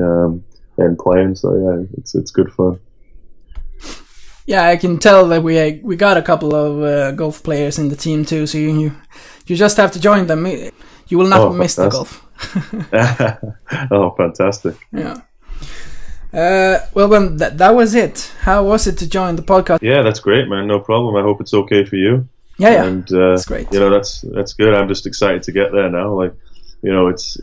um, 0.00 0.44
and 0.78 0.98
playing. 0.98 1.36
So 1.36 1.54
yeah, 1.54 1.86
it's 1.98 2.14
it's 2.14 2.30
good 2.30 2.52
fun. 2.52 2.78
Yeah, 4.46 4.68
I 4.68 4.76
can 4.76 4.98
tell 4.98 5.28
that 5.28 5.42
we 5.42 5.80
we 5.84 5.96
got 5.96 6.16
a 6.16 6.22
couple 6.22 6.54
of 6.54 6.82
uh, 6.82 7.12
golf 7.12 7.42
players 7.42 7.78
in 7.78 7.88
the 7.88 7.96
team 7.96 8.24
too. 8.24 8.46
So 8.46 8.58
you, 8.58 8.92
you 9.46 9.56
just 9.56 9.76
have 9.76 9.92
to 9.92 10.00
join 10.00 10.26
them. 10.26 10.46
You 11.08 11.18
will 11.18 11.28
not 11.28 11.40
Oh, 11.40 11.52
miss 11.52 11.74
the 11.76 11.88
golf. 11.88 12.24
oh, 13.90 14.10
fantastic! 14.16 14.76
Yeah. 14.92 15.20
Uh, 16.32 16.78
well, 16.94 17.08
then 17.08 17.36
that 17.36 17.58
that 17.58 17.74
was 17.74 17.94
it. 17.94 18.32
How 18.40 18.64
was 18.64 18.86
it 18.86 18.96
to 18.98 19.08
join 19.08 19.36
the 19.36 19.42
podcast? 19.42 19.80
Yeah, 19.82 20.02
that's 20.02 20.20
great, 20.20 20.48
man. 20.48 20.66
No 20.66 20.80
problem. 20.80 21.14
I 21.16 21.22
hope 21.22 21.40
it's 21.40 21.52
okay 21.54 21.84
for 21.84 21.96
you. 21.96 22.26
Yeah, 22.58 22.70
yeah. 22.72 22.84
and 22.84 23.12
uh, 23.12 23.30
That's 23.30 23.46
great. 23.46 23.72
You 23.72 23.80
know, 23.80 23.90
that's 23.90 24.22
that's 24.22 24.54
good. 24.54 24.72
I'm 24.74 24.88
just 24.88 25.06
excited 25.06 25.42
to 25.44 25.52
get 25.52 25.72
there 25.72 25.90
now. 25.90 26.12
Like, 26.14 26.34
you 26.82 26.92
know, 26.92 27.08
it's 27.08 27.36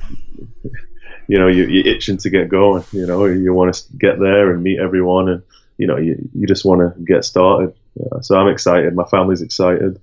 you 1.28 1.38
know, 1.38 1.48
you, 1.48 1.66
you're 1.66 1.86
itching 1.96 2.18
to 2.18 2.30
get 2.30 2.50
going. 2.50 2.84
You 2.92 3.06
know, 3.06 3.26
you 3.26 3.54
want 3.54 3.74
to 3.74 3.84
get 3.98 4.20
there 4.20 4.52
and 4.52 4.64
meet 4.64 4.80
everyone, 4.80 5.30
and 5.30 5.44
you 5.78 5.86
know, 5.88 5.98
you 5.98 6.18
you 6.34 6.48
just 6.48 6.66
want 6.66 6.82
to 6.82 7.00
get 7.02 7.24
started. 7.26 7.74
Uh, 8.00 8.22
so 8.22 8.38
I'm 8.38 8.48
excited. 8.48 8.96
My 8.96 9.06
family's 9.06 9.42
excited. 9.44 10.00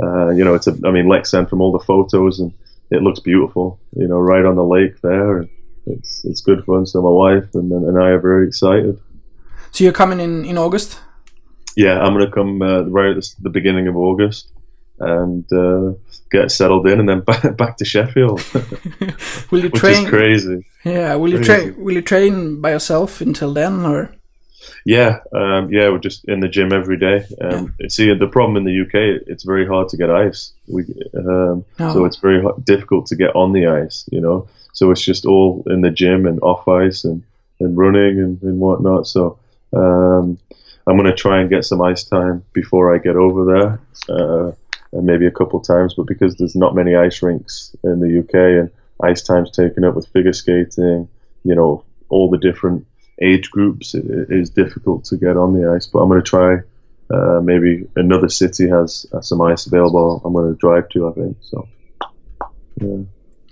Uh, 0.00 0.28
you 0.30 0.44
know, 0.44 0.54
it's 0.54 0.68
a. 0.68 0.72
I 0.84 0.92
mean, 0.92 1.06
Leksand 1.06 1.50
from 1.50 1.60
all 1.60 1.72
the 1.72 1.80
photos, 1.84 2.38
and 2.38 2.52
it 2.90 3.02
looks 3.02 3.20
beautiful. 3.20 3.80
You 3.96 4.08
know, 4.08 4.18
right 4.18 4.44
on 4.44 4.56
the 4.56 4.64
lake 4.64 5.00
there. 5.02 5.44
It's 5.86 6.24
it's 6.24 6.40
good 6.42 6.64
fun. 6.64 6.86
So 6.86 7.02
my 7.02 7.10
wife 7.10 7.54
and 7.54 7.70
and 7.72 7.98
I 8.02 8.08
are 8.08 8.20
very 8.20 8.46
excited. 8.46 8.98
So 9.72 9.84
you're 9.84 9.92
coming 9.92 10.20
in 10.20 10.44
in 10.44 10.58
August. 10.58 10.98
Yeah, 11.76 12.00
I'm 12.00 12.12
gonna 12.12 12.30
come 12.30 12.60
uh, 12.62 12.82
right 12.84 13.10
at 13.10 13.16
the, 13.16 13.34
the 13.42 13.50
beginning 13.50 13.88
of 13.88 13.96
August 13.96 14.52
and 15.00 15.44
uh, 15.52 15.92
get 16.30 16.50
settled 16.50 16.86
in, 16.88 17.00
and 17.00 17.08
then 17.08 17.20
back, 17.26 17.56
back 17.56 17.76
to 17.76 17.84
Sheffield, 17.84 18.42
Will 19.50 19.62
you 19.62 19.70
train? 19.82 20.06
crazy. 20.06 20.66
Yeah. 20.84 21.14
Will 21.14 21.32
you 21.32 21.42
train? 21.42 21.74
Will 21.78 21.94
you 21.94 22.02
train 22.02 22.60
by 22.60 22.72
yourself 22.72 23.20
until 23.20 23.52
then, 23.54 23.86
or? 23.86 24.14
Yeah, 24.84 25.20
um, 25.32 25.72
yeah, 25.72 25.88
we're 25.90 25.98
just 25.98 26.24
in 26.26 26.40
the 26.40 26.48
gym 26.48 26.72
every 26.72 26.96
day. 26.98 27.26
Um, 27.40 27.74
See, 27.88 28.12
the 28.14 28.26
problem 28.26 28.56
in 28.56 28.64
the 28.64 28.82
UK, 28.82 29.22
it's 29.26 29.44
very 29.44 29.66
hard 29.66 29.88
to 29.90 29.96
get 29.96 30.10
ice. 30.10 30.52
We, 30.66 30.84
um, 31.16 31.64
Oh. 31.80 31.92
so 31.92 32.04
it's 32.04 32.16
very 32.16 32.42
hard, 32.42 32.64
difficult 32.64 33.06
to 33.06 33.16
get 33.16 33.34
on 33.36 33.52
the 33.52 33.66
ice. 33.66 34.08
You 34.10 34.20
know, 34.20 34.48
so 34.72 34.90
it's 34.90 35.02
just 35.02 35.26
all 35.26 35.62
in 35.66 35.80
the 35.82 35.90
gym 35.90 36.26
and 36.26 36.40
off 36.40 36.66
ice 36.68 37.04
and, 37.04 37.22
and 37.60 37.76
running 37.76 38.18
and, 38.18 38.42
and 38.42 38.60
whatnot. 38.60 39.06
So 39.06 39.38
um, 39.74 40.38
I'm 40.86 40.96
going 40.96 41.04
to 41.04 41.14
try 41.14 41.40
and 41.40 41.50
get 41.50 41.64
some 41.64 41.82
ice 41.82 42.04
time 42.04 42.44
before 42.52 42.94
I 42.94 42.98
get 42.98 43.16
over 43.16 43.44
there, 43.44 44.16
uh, 44.16 44.52
and 44.92 45.04
maybe 45.06 45.26
a 45.26 45.30
couple 45.30 45.60
times. 45.60 45.94
But 45.94 46.06
because 46.06 46.36
there's 46.36 46.56
not 46.56 46.74
many 46.74 46.94
ice 46.94 47.22
rinks 47.22 47.76
in 47.84 48.00
the 48.00 48.20
UK 48.20 48.34
and 48.34 48.70
ice 49.02 49.22
time's 49.22 49.50
taken 49.50 49.84
up 49.84 49.94
with 49.94 50.06
figure 50.08 50.32
skating, 50.32 51.08
you 51.44 51.54
know, 51.54 51.84
all 52.08 52.30
the 52.30 52.38
different 52.38 52.86
age 53.20 53.50
groups, 53.50 53.94
it, 53.94 54.04
it 54.06 54.30
is 54.30 54.50
difficult 54.50 55.04
to 55.06 55.16
get 55.16 55.36
on 55.36 55.52
the 55.52 55.70
ice. 55.70 55.86
But 55.86 56.00
I'm 56.00 56.08
going 56.08 56.22
to 56.22 56.28
try. 56.28 56.56
Uh, 57.10 57.40
maybe 57.40 57.88
another 57.96 58.28
city 58.28 58.68
has, 58.68 59.06
has 59.14 59.28
some 59.28 59.40
ice 59.40 59.66
available. 59.66 60.20
I'm 60.24 60.34
going 60.34 60.52
to 60.52 60.58
drive 60.58 60.90
to. 60.90 61.08
I 61.08 61.12
think 61.12 61.36
so. 61.40 61.68
Yeah. 62.80 62.98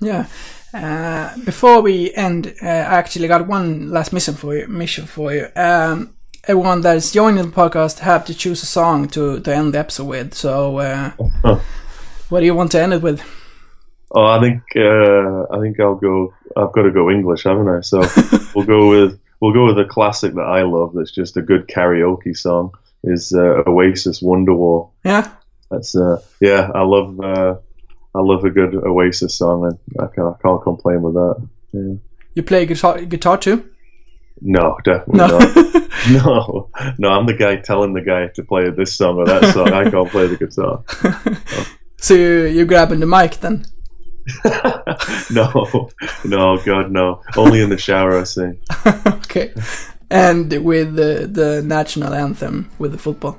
Yeah. 0.00 0.26
Uh, 0.74 1.36
before 1.44 1.80
we 1.80 2.12
end, 2.14 2.54
uh, 2.62 2.66
I 2.66 2.96
actually 2.98 3.28
got 3.28 3.46
one 3.46 3.90
last 3.90 4.12
mission 4.12 4.34
for 4.34 4.54
you. 4.54 4.68
Mission 4.68 5.06
for 5.06 5.32
you. 5.32 5.48
Um, 5.56 6.14
everyone 6.44 6.82
that 6.82 6.96
is 6.96 7.12
joining 7.12 7.46
the 7.46 7.50
podcast 7.50 8.00
have 8.00 8.26
to 8.26 8.34
choose 8.34 8.62
a 8.62 8.66
song 8.66 9.08
to, 9.08 9.40
to 9.40 9.54
end 9.54 9.72
the 9.72 9.78
episode 9.78 10.04
with. 10.04 10.34
So, 10.34 10.78
uh, 10.78 11.12
Huh. 11.42 11.60
what 12.28 12.40
do 12.40 12.46
you 12.46 12.54
want 12.54 12.72
to 12.72 12.80
end 12.82 12.92
it 12.92 13.02
with? 13.02 13.22
Oh, 14.10 14.24
I 14.24 14.40
think 14.40 14.62
uh, 14.76 15.54
I 15.54 15.60
think 15.60 15.80
I'll 15.80 15.96
go. 15.96 16.32
I've 16.56 16.72
got 16.72 16.82
to 16.82 16.92
go 16.92 17.10
English, 17.10 17.44
haven't 17.44 17.68
I? 17.68 17.80
So 17.80 18.04
we'll 18.54 18.64
go 18.64 18.88
with 18.88 19.18
we'll 19.40 19.52
go 19.52 19.66
with 19.66 19.78
a 19.78 19.84
classic 19.84 20.34
that 20.34 20.42
I 20.46 20.62
love. 20.62 20.92
That's 20.94 21.12
just 21.12 21.36
a 21.36 21.42
good 21.42 21.66
karaoke 21.68 22.36
song. 22.36 22.72
Is 23.04 23.32
uh, 23.32 23.62
Oasis 23.66 24.20
Wonderwall. 24.22 24.90
Yeah. 25.04 25.30
That's 25.70 25.94
uh, 25.96 26.20
yeah. 26.40 26.70
I 26.74 26.82
love 26.82 27.20
uh, 27.20 27.56
I 28.14 28.20
love 28.20 28.44
a 28.44 28.50
good 28.50 28.74
Oasis 28.74 29.36
song, 29.38 29.64
and 29.66 29.78
I 30.00 30.12
can't, 30.14 30.34
I 30.34 30.42
can't 30.42 30.62
complain 30.62 31.02
with 31.02 31.14
that. 31.14 31.48
Yeah. 31.72 31.94
You 32.34 32.42
play 32.42 32.66
guitar, 32.66 33.00
guitar 33.02 33.38
too? 33.38 33.68
No, 34.40 34.76
definitely 34.84 35.18
No. 35.18 35.38
not. 35.38 35.82
No, 36.10 36.70
no. 36.98 37.08
I'm 37.08 37.26
the 37.26 37.34
guy 37.34 37.56
telling 37.56 37.92
the 37.92 38.00
guy 38.02 38.28
to 38.28 38.44
play 38.44 38.70
this 38.70 38.94
song 38.94 39.16
or 39.16 39.24
that 39.26 39.52
song. 39.52 39.72
I 39.72 39.90
can't 39.90 40.08
play 40.08 40.28
the 40.28 40.36
guitar. 40.36 40.84
so 41.96 42.14
you, 42.14 42.44
you're 42.44 42.64
grabbing 42.66 43.00
the 43.00 43.06
mic 43.06 43.40
then? 43.40 43.66
no, 45.30 45.90
no, 46.24 46.58
God, 46.64 46.90
no. 46.90 47.22
Only 47.36 47.60
in 47.62 47.70
the 47.70 47.78
shower 47.78 48.18
I 48.18 48.24
sing. 48.24 48.58
okay. 49.06 49.52
And 50.10 50.64
with 50.64 50.94
the, 50.94 51.28
the 51.30 51.62
national 51.62 52.14
anthem 52.14 52.70
with 52.78 52.92
the 52.92 52.98
football. 52.98 53.38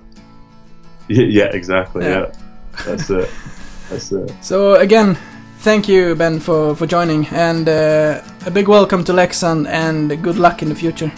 Yeah, 1.08 1.26
yeah 1.26 1.46
exactly. 1.46 2.06
Yeah. 2.06 2.28
Yeah. 2.28 2.84
that's 2.86 3.10
it. 3.10 3.30
That's 3.89 4.12
it. 4.12 4.32
So 4.41 4.76
again, 4.76 5.17
thank 5.60 5.88
you 5.88 6.15
Ben 6.15 6.39
for, 6.39 6.76
for 6.76 6.86
joining 6.86 7.26
and 7.28 7.70
uh, 7.70 8.22
a 8.46 8.52
big 8.52 8.67
welcome 8.67 9.04
to 9.06 9.13
Leksand 9.13 9.67
and 9.67 10.22
good 10.22 10.38
luck 10.38 10.62
in 10.62 10.70
the 10.70 10.76
future. 10.76 11.12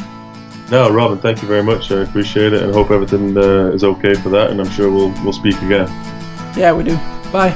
No, 0.71 0.91
Robin, 0.91 1.17
thank 1.17 1.41
you 1.41 1.47
very 1.47 1.63
much. 1.63 1.91
I 1.91 2.02
appreciate 2.02 2.54
it, 2.54 2.62
and 2.62 2.71
hope 2.71 2.91
everything 2.91 3.36
uh, 3.36 3.71
is 3.73 3.84
okay 3.84 4.13
for 4.13 4.30
that. 4.30 4.52
And 4.52 4.62
I'm 4.62 4.69
sure 4.69 4.91
we'll 4.91 5.12
we'll 5.23 5.34
speak 5.34 5.60
again. 5.63 5.88
Yeah, 6.56 6.73
we 6.73 6.84
do. 6.84 6.95
Bye. 7.32 7.56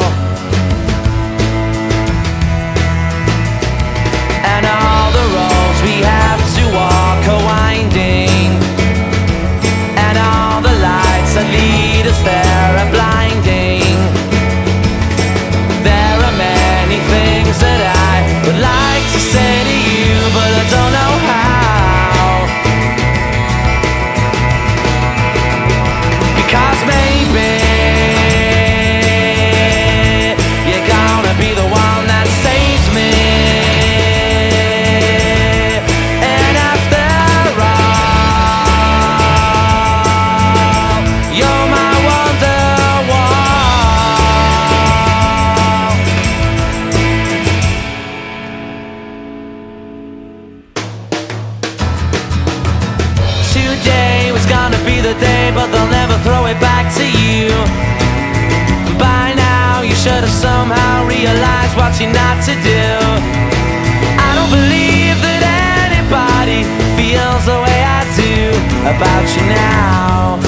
About 68.81 69.27
you 69.35 69.43
now. 69.43 70.39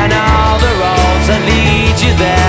And 0.00 0.12
all 0.12 0.58
the 0.58 0.72
roads 0.82 1.26
that 1.28 1.42
lead 1.44 2.00
you 2.00 2.16
there 2.16 2.43